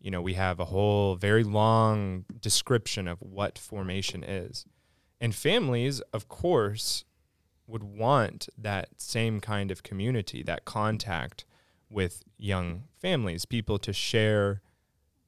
You 0.00 0.10
know, 0.10 0.20
we 0.20 0.34
have 0.34 0.58
a 0.58 0.66
whole 0.66 1.14
very 1.14 1.44
long 1.44 2.24
description 2.40 3.06
of 3.06 3.18
what 3.20 3.56
formation 3.56 4.24
is. 4.24 4.66
And 5.20 5.34
families, 5.34 6.00
of 6.12 6.28
course, 6.28 7.04
would 7.68 7.84
want 7.84 8.48
that 8.58 8.88
same 8.96 9.40
kind 9.40 9.70
of 9.70 9.82
community, 9.84 10.42
that 10.42 10.64
contact 10.64 11.44
with 11.88 12.24
young 12.36 12.84
families, 13.00 13.44
people 13.44 13.78
to 13.78 13.92
share 13.92 14.60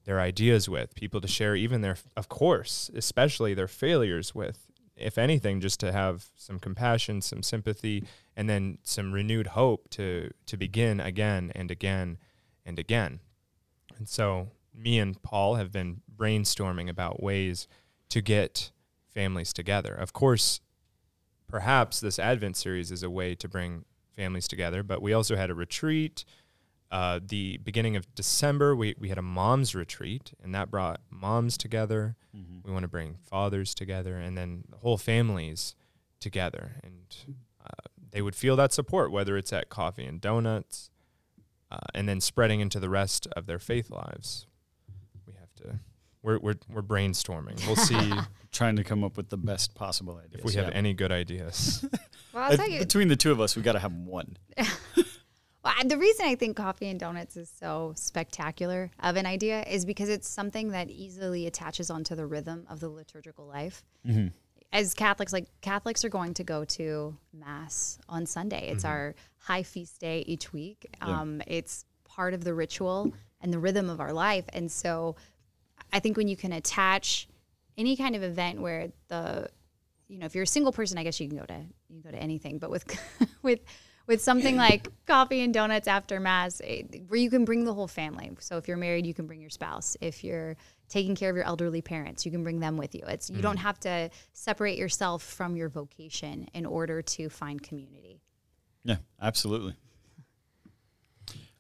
their 0.05 0.21
ideas 0.21 0.69
with, 0.69 0.95
people 0.95 1.21
to 1.21 1.29
share 1.29 1.55
even 1.55 1.83
their, 1.83 1.97
of 2.17 2.29
course, 2.29 2.91
especially 2.95 3.55
their 3.55 3.69
failures 3.69 4.35
with. 4.35 4.70
If 5.01 5.19
anything, 5.19 5.61
just 5.61 5.81
to 5.81 5.93
have 5.93 6.27
some 6.37 6.59
compassion, 6.59 7.23
some 7.23 7.43
sympathy, 7.43 8.05
and 8.37 8.49
then 8.49 8.79
some 8.83 9.13
renewed 9.13 9.49
hope 9.49 9.89
to 9.91 10.31
to 10.47 10.57
begin 10.57 11.01
again 11.01 11.53
and 11.55 11.71
again 11.71 12.19
and 12.65 12.79
again. 12.79 13.21
And 13.99 14.09
so, 14.09 14.51
me 14.75 14.99
and 14.99 15.21
Paul 15.23 15.57
have 15.57 15.73
been 15.73 16.03
brainstorming 16.17 16.89
about 16.89 17.23
ways 17.23 17.69
to 18.11 18.21
get 18.21 18.71
families 19.09 19.53
together. 19.53 19.93
Of 19.93 20.13
course, 20.13 20.61
perhaps 21.49 22.01
this 22.01 22.19
Advent 22.19 22.57
series 22.57 22.91
is 22.91 23.03
a 23.03 23.11
way 23.11 23.35
to 23.35 23.49
bring 23.49 23.85
families 24.15 24.49
together, 24.49 24.83
but 24.83 25.03
we 25.03 25.13
also 25.13 25.37
had 25.37 25.51
a 25.51 25.55
retreat. 25.55 26.25
Uh, 26.91 27.21
the 27.25 27.59
beginning 27.59 27.95
of 27.95 28.13
December, 28.15 28.75
we, 28.75 28.95
we 28.99 29.09
had 29.09 29.19
a 29.19 29.23
mom's 29.23 29.75
retreat, 29.75 30.33
and 30.43 30.55
that 30.55 30.71
brought 30.71 31.01
moms 31.09 31.57
together. 31.57 32.17
We 32.65 32.73
want 32.73 32.83
to 32.83 32.89
bring 32.89 33.17
fathers 33.23 33.75
together, 33.75 34.17
and 34.17 34.37
then 34.37 34.65
the 34.69 34.79
whole 34.79 34.99
families 34.99 35.77
together. 36.19 36.73
And 36.83 37.17
uh, 37.65 37.89
they 38.11 38.23
would 38.23 38.35
feel 38.35 38.57
that 38.57 38.73
support, 38.73 39.13
whether 39.13 39.37
it's 39.37 39.53
at 39.53 39.69
coffee 39.69 40.05
and 40.05 40.21
donuts, 40.21 40.91
uh, 41.71 41.79
and 41.95 42.09
then 42.09 42.21
spreading 42.21 42.59
into 42.61 42.81
the 42.81 42.89
rest 42.91 43.29
of 43.37 43.47
their 43.47 43.61
faith 43.61 43.91
lives. 43.91 44.47
We 45.27 45.35
have 45.35 45.55
to. 45.57 45.79
We're, 46.23 46.39
we're, 46.39 46.57
we're 46.69 46.83
brainstorming. 46.83 47.65
We'll 47.67 47.77
see 47.77 48.13
Trying 48.53 48.77
to 48.77 48.85
come 48.85 49.05
up 49.05 49.17
with 49.17 49.29
the 49.29 49.37
best 49.37 49.77
possible 49.77 50.17
ideas. 50.17 50.41
if 50.41 50.45
we 50.45 50.55
have 50.55 50.69
yeah. 50.69 50.75
any 50.75 50.93
good 50.93 51.13
ideas. 51.13 51.85
Well, 52.33 52.45
I'll 52.45 52.57
tell 52.57 52.69
you, 52.69 52.81
Between 52.81 53.09
the 53.09 53.17
two 53.17 53.31
of 53.33 53.41
us, 53.41 53.57
we 53.57 53.63
got 53.63 53.73
to 53.73 53.79
have 53.79 53.93
one. 53.93 54.37
Well, 55.63 55.75
the 55.85 55.99
reason 55.99 56.27
I 56.27 56.35
think 56.37 56.57
coffee 56.57 56.89
and 56.89 56.99
donuts 56.99 57.37
is 57.37 57.51
so 57.61 57.93
spectacular 57.97 58.91
of 59.01 59.17
an 59.17 59.27
idea 59.27 59.63
is 59.63 59.85
because 59.85 60.09
it's 60.09 60.29
something 60.29 60.71
that 60.71 60.91
easily 60.91 61.47
attaches 61.47 61.91
onto 61.91 62.15
the 62.15 62.27
rhythm 62.27 62.67
of 62.71 62.81
the 62.81 62.89
liturgical 62.89 63.47
life. 63.47 63.85
As 64.73 64.95
Catholics, 64.95 65.33
like 65.33 65.47
Catholics 65.61 66.05
are 66.05 66.09
going 66.09 66.33
to 66.35 66.45
go 66.45 66.65
to 66.65 67.17
mass 67.33 67.99
on 68.09 68.25
Sunday. 68.25 68.69
It's 68.71 68.85
our 68.85 69.15
high 69.37 69.63
feast 69.65 70.01
day 70.01 70.25
each 70.27 70.53
week. 70.53 70.87
Yeah. 71.07 71.21
Um, 71.21 71.43
it's 71.47 71.85
part 72.05 72.33
of 72.35 72.45
the 72.45 72.55
ritual 72.55 73.13
and 73.41 73.53
the 73.53 73.59
rhythm 73.59 73.91
of 73.91 74.01
our 74.01 74.13
life. 74.13 74.45
And 74.53 74.71
so 74.71 75.17
I 75.93 75.99
think 75.99 76.17
when 76.17 76.29
you 76.29 76.37
can 76.37 76.53
attach 76.53 77.29
any 77.77 77.97
kind 77.97 78.15
of 78.15 78.23
event 78.23 78.61
where 78.61 78.93
the 79.09 79.49
you 80.09 80.19
know 80.19 80.27
if 80.27 80.35
you're 80.35 80.45
a 80.45 80.47
single 80.47 80.73
person 80.73 80.99
i 80.99 81.05
guess 81.05 81.19
you 81.21 81.29
can 81.29 81.39
go 81.39 81.45
to 81.47 81.55
you 81.89 82.01
can 82.01 82.01
go 82.03 82.11
to 82.11 82.23
anything 82.23 82.59
but 82.59 82.69
with 82.69 82.85
with 83.43 83.61
with 84.11 84.21
something 84.21 84.57
like 84.69 84.89
coffee 85.07 85.41
and 85.41 85.55
donuts 85.55 85.87
after 85.87 86.19
mass 86.19 86.61
eh, 86.65 86.83
where 87.07 87.21
you 87.21 87.31
can 87.31 87.45
bring 87.45 87.65
the 87.65 87.73
whole 87.73 87.87
family. 87.87 88.33
So 88.41 88.59
if 88.59 88.67
you're 88.67 88.77
married 88.77 89.07
you 89.07 89.15
can 89.15 89.27
bring 89.27 89.41
your 89.41 89.51
spouse. 89.51 89.97
If 90.01 90.25
you're 90.25 90.57
taking 90.89 91.15
care 91.15 91.31
of 91.31 91.37
your 91.37 91.45
elderly 91.47 91.81
parents 91.81 92.27
you 92.27 92.33
can 92.33 92.43
bring 92.43 92.59
them 92.59 92.77
with 92.77 92.95
you. 92.95 93.03
It's 93.07 93.31
you 93.31 93.41
don't 93.41 93.57
have 93.57 93.79
to 93.81 94.11
separate 94.33 94.77
yourself 94.77 95.23
from 95.23 95.57
your 95.57 95.69
vocation 95.69 96.49
in 96.53 96.67
order 96.67 97.01
to 97.01 97.31
find 97.31 97.63
community. 97.63 98.21
Yeah, 98.85 98.97
absolutely. 99.23 99.75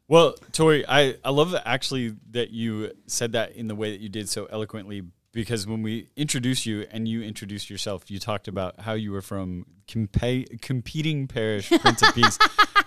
Well, 0.09 0.35
Tori, 0.51 0.85
I, 0.89 1.15
I 1.25 1.31
love 1.31 1.53
that 1.53 1.63
actually 1.69 2.17
that 2.33 2.51
you 2.51 2.91
said 3.07 3.33
that 3.33 3.53
in 3.53 3.69
the 3.69 3.77
way 3.77 3.93
that 3.93 4.01
you 4.01 4.09
did 4.09 4.29
so 4.29 4.47
eloquently 4.47 5.03
because 5.33 5.67
when 5.67 5.83
we 5.83 6.09
introduced 6.17 6.67
you 6.67 6.87
and 6.91 7.07
you 7.07 7.23
introduced 7.23 7.71
yourself, 7.71 8.11
you 8.11 8.19
talked 8.19 8.49
about 8.49 8.81
how 8.81 8.95
you 8.95 9.13
were 9.13 9.23
from 9.23 9.67
compa- 9.87 10.61
competing 10.61 11.27
parish 11.29 11.69
Prince 11.81 12.03
of 12.03 12.15
Peace. 12.15 12.39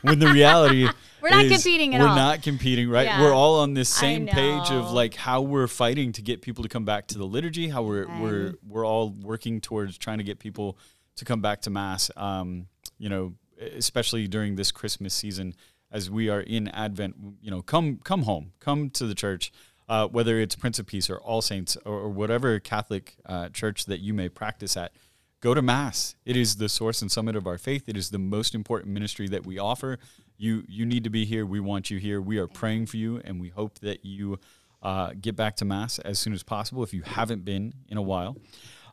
when 0.01 0.19
the 0.19 0.27
reality 0.27 0.87
We're 1.21 1.29
not 1.29 1.45
competing 1.49 1.95
at 1.95 2.01
all. 2.01 2.07
we're 2.07 2.09
all. 2.09 2.15
not 2.15 2.41
competing, 2.43 2.89
right? 2.89 3.05
Yeah. 3.05 3.21
We're 3.21 3.33
all 3.33 3.59
on 3.59 3.73
this 3.73 3.89
same 3.89 4.27
page 4.27 4.69
of 4.71 4.91
like 4.91 5.15
how 5.15 5.41
we're 5.41 5.67
fighting 5.67 6.11
to 6.13 6.21
get 6.21 6.41
people 6.41 6.63
to 6.63 6.69
come 6.69 6.85
back 6.85 7.07
to 7.07 7.17
the 7.17 7.25
liturgy, 7.25 7.69
how 7.69 7.83
we're 7.83 8.07
we're 8.19 8.53
we're 8.67 8.85
all 8.85 9.09
working 9.09 9.61
towards 9.61 9.97
trying 9.97 10.17
to 10.17 10.23
get 10.23 10.39
people 10.39 10.77
to 11.15 11.25
come 11.25 11.41
back 11.41 11.61
to 11.61 11.69
mass. 11.69 12.11
Um, 12.17 12.67
you 12.97 13.07
know, 13.09 13.33
especially 13.59 14.27
during 14.27 14.55
this 14.55 14.71
Christmas 14.71 15.13
season 15.13 15.55
as 15.91 16.09
we 16.09 16.27
are 16.27 16.41
in 16.41 16.67
Advent, 16.69 17.15
you 17.41 17.51
know, 17.51 17.61
come 17.61 17.99
come 18.03 18.23
home, 18.23 18.51
come 18.59 18.89
to 18.91 19.05
the 19.05 19.15
church. 19.15 19.51
Uh, 19.89 20.07
whether 20.07 20.39
it's 20.39 20.55
Prince 20.55 20.79
of 20.79 20.85
Peace 20.85 21.09
or 21.09 21.17
All 21.17 21.41
Saints 21.41 21.77
or, 21.85 21.93
or 21.93 22.09
whatever 22.09 22.59
Catholic 22.59 23.17
uh, 23.25 23.49
church 23.49 23.85
that 23.85 23.99
you 23.99 24.13
may 24.13 24.29
practice 24.29 24.77
at, 24.77 24.93
go 25.41 25.53
to 25.53 25.61
mass. 25.61 26.15
It 26.25 26.37
is 26.37 26.55
the 26.55 26.69
source 26.69 27.01
and 27.01 27.11
summit 27.11 27.35
of 27.35 27.45
our 27.45 27.57
faith. 27.57 27.89
It 27.89 27.97
is 27.97 28.09
the 28.09 28.17
most 28.17 28.55
important 28.55 28.93
ministry 28.93 29.27
that 29.27 29.45
we 29.45 29.59
offer. 29.59 29.99
You 30.37 30.63
you 30.67 30.85
need 30.85 31.03
to 31.03 31.09
be 31.09 31.25
here. 31.25 31.45
We 31.45 31.59
want 31.59 31.91
you 31.91 31.99
here. 31.99 32.21
We 32.21 32.37
are 32.37 32.47
praying 32.47 32.85
for 32.87 32.97
you 32.97 33.21
and 33.25 33.41
we 33.41 33.49
hope 33.49 33.79
that 33.79 34.05
you 34.05 34.39
uh, 34.81 35.11
get 35.19 35.35
back 35.35 35.57
to 35.57 35.65
mass 35.65 35.99
as 35.99 36.17
soon 36.17 36.33
as 36.33 36.43
possible 36.43 36.81
if 36.83 36.93
you 36.93 37.01
haven't 37.01 37.43
been 37.45 37.73
in 37.89 37.97
a 37.97 38.01
while. 38.01 38.37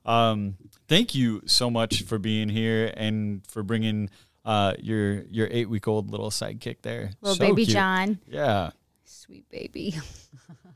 Um, 0.04 0.56
thank 0.88 1.14
you 1.14 1.42
so 1.46 1.70
much 1.70 2.02
for 2.02 2.18
being 2.18 2.48
here 2.48 2.92
and 2.96 3.46
for 3.46 3.62
bringing 3.62 4.10
uh, 4.44 4.74
your 4.78 5.22
your 5.22 5.48
eight 5.50 5.68
week 5.68 5.86
old 5.86 6.10
little 6.10 6.30
sidekick 6.30 6.82
there. 6.82 7.12
Little 7.20 7.36
So 7.36 7.46
baby 7.46 7.64
cute. 7.64 7.74
John, 7.74 8.18
yeah. 8.26 8.70
Sweet 9.04 9.48
baby. 9.50 9.94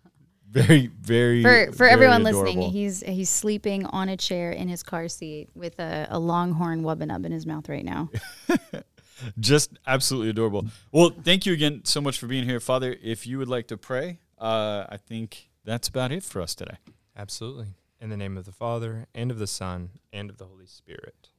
very 0.55 0.87
very 0.87 1.43
For 1.43 1.67
for 1.73 1.79
very 1.79 1.91
everyone 1.91 2.23
listening, 2.23 2.63
he's 2.71 3.01
he's 3.01 3.29
sleeping 3.29 3.87
on 3.87 4.09
a 4.09 4.17
chair 4.17 4.53
in 4.53 4.69
his 4.69 4.83
car 4.83 5.09
seat 5.09 5.49
with 5.55 5.79
a, 5.81 6.07
a 6.11 6.19
longhorn 6.19 6.83
WubbaNub 6.83 7.27
in 7.27 7.33
his 7.33 7.45
mouth 7.45 7.69
right 7.69 7.85
now. 7.85 8.09
just 9.41 9.73
absolutely 9.87 10.31
adorable. 10.31 10.67
Well, 10.93 11.11
thank 11.11 11.45
you 11.45 11.53
again 11.53 11.83
so 11.85 12.01
much 12.01 12.19
for 12.19 12.29
being 12.29 12.45
here, 12.45 12.61
Father. 12.61 12.97
If 13.03 13.27
you 13.27 13.39
would 13.39 13.49
like 13.49 13.67
to 13.69 13.77
pray, 13.77 14.21
uh, 14.39 14.87
I 14.89 14.97
think 14.97 15.51
that's 15.65 15.89
about 15.89 16.13
it 16.13 16.23
for 16.23 16.41
us 16.41 16.55
today. 16.55 16.77
Absolutely. 17.17 17.75
In 18.01 18.11
the 18.11 18.17
name 18.17 18.37
of 18.37 18.45
the 18.45 18.53
Father, 18.53 19.07
and 19.15 19.31
of 19.31 19.39
the 19.39 19.47
Son, 19.47 19.91
and 20.13 20.31
of 20.31 20.37
the 20.39 20.45
Holy 20.45 20.67
Spirit. 20.67 21.31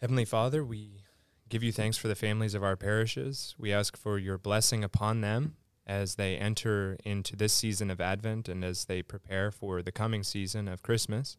Heavenly 0.00 0.26
Father, 0.26 0.62
we 0.62 1.00
give 1.48 1.62
you 1.62 1.72
thanks 1.72 1.96
for 1.96 2.08
the 2.08 2.14
families 2.14 2.54
of 2.54 2.62
our 2.62 2.76
parishes. 2.76 3.54
We 3.58 3.72
ask 3.72 3.96
for 3.96 4.18
your 4.18 4.36
blessing 4.38 4.84
upon 4.84 5.22
them 5.22 5.56
as 5.86 6.14
they 6.14 6.36
enter 6.36 6.96
into 7.04 7.36
this 7.36 7.52
season 7.52 7.90
of 7.90 8.00
Advent 8.00 8.48
and 8.48 8.64
as 8.64 8.86
they 8.86 9.02
prepare 9.02 9.50
for 9.50 9.82
the 9.82 9.92
coming 9.92 10.22
season 10.22 10.68
of 10.68 10.82
Christmas. 10.82 11.36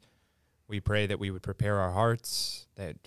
We 0.67 0.79
pray 0.79 1.05
that 1.07 1.19
we 1.19 1.31
would 1.31 1.43
prepare 1.43 1.79
our 1.79 1.91
hearts, 1.91 2.67
that 2.75 2.97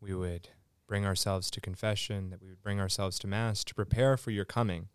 we 0.00 0.14
would 0.14 0.48
bring 0.86 1.04
ourselves 1.04 1.50
to 1.50 1.60
confession, 1.60 2.30
that 2.30 2.40
we 2.40 2.48
would 2.48 2.62
bring 2.62 2.80
ourselves 2.80 3.18
to 3.20 3.26
Mass 3.26 3.64
to 3.64 3.74
prepare 3.74 4.16
for 4.16 4.30
your 4.30 4.44
coming. 4.44 4.88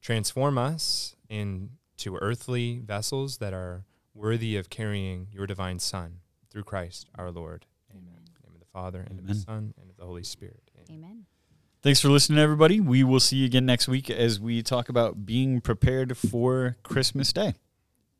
Transform 0.00 0.58
us 0.58 1.14
into 1.28 2.18
earthly 2.20 2.80
vessels 2.84 3.38
that 3.38 3.54
are 3.54 3.84
worthy 4.14 4.56
of 4.56 4.68
carrying 4.68 5.28
your 5.32 5.46
divine 5.46 5.78
Son 5.78 6.18
through 6.50 6.64
Christ 6.64 7.08
our 7.16 7.30
Lord. 7.30 7.66
Amen. 7.90 8.04
In 8.26 8.32
the 8.34 8.48
name 8.48 8.54
of 8.54 8.60
the 8.60 8.66
Father, 8.72 9.06
and 9.08 9.20
of 9.20 9.26
the 9.26 9.34
Son, 9.34 9.74
and 9.80 9.90
of 9.90 9.96
the 9.96 10.04
Holy 10.04 10.24
Spirit. 10.24 10.70
Amen. 10.76 11.04
Amen. 11.04 11.26
Thanks 11.82 12.00
for 12.00 12.10
listening, 12.10 12.38
everybody. 12.38 12.78
We 12.78 13.02
will 13.02 13.18
see 13.18 13.38
you 13.38 13.46
again 13.46 13.66
next 13.66 13.88
week 13.88 14.08
as 14.08 14.38
we 14.38 14.62
talk 14.62 14.88
about 14.88 15.26
being 15.26 15.60
prepared 15.60 16.16
for 16.16 16.76
Christmas 16.84 17.32
Day. 17.32 17.54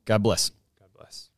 God 0.05 0.21
bless. 0.21 0.51
God 0.81 0.89
bless. 0.93 1.29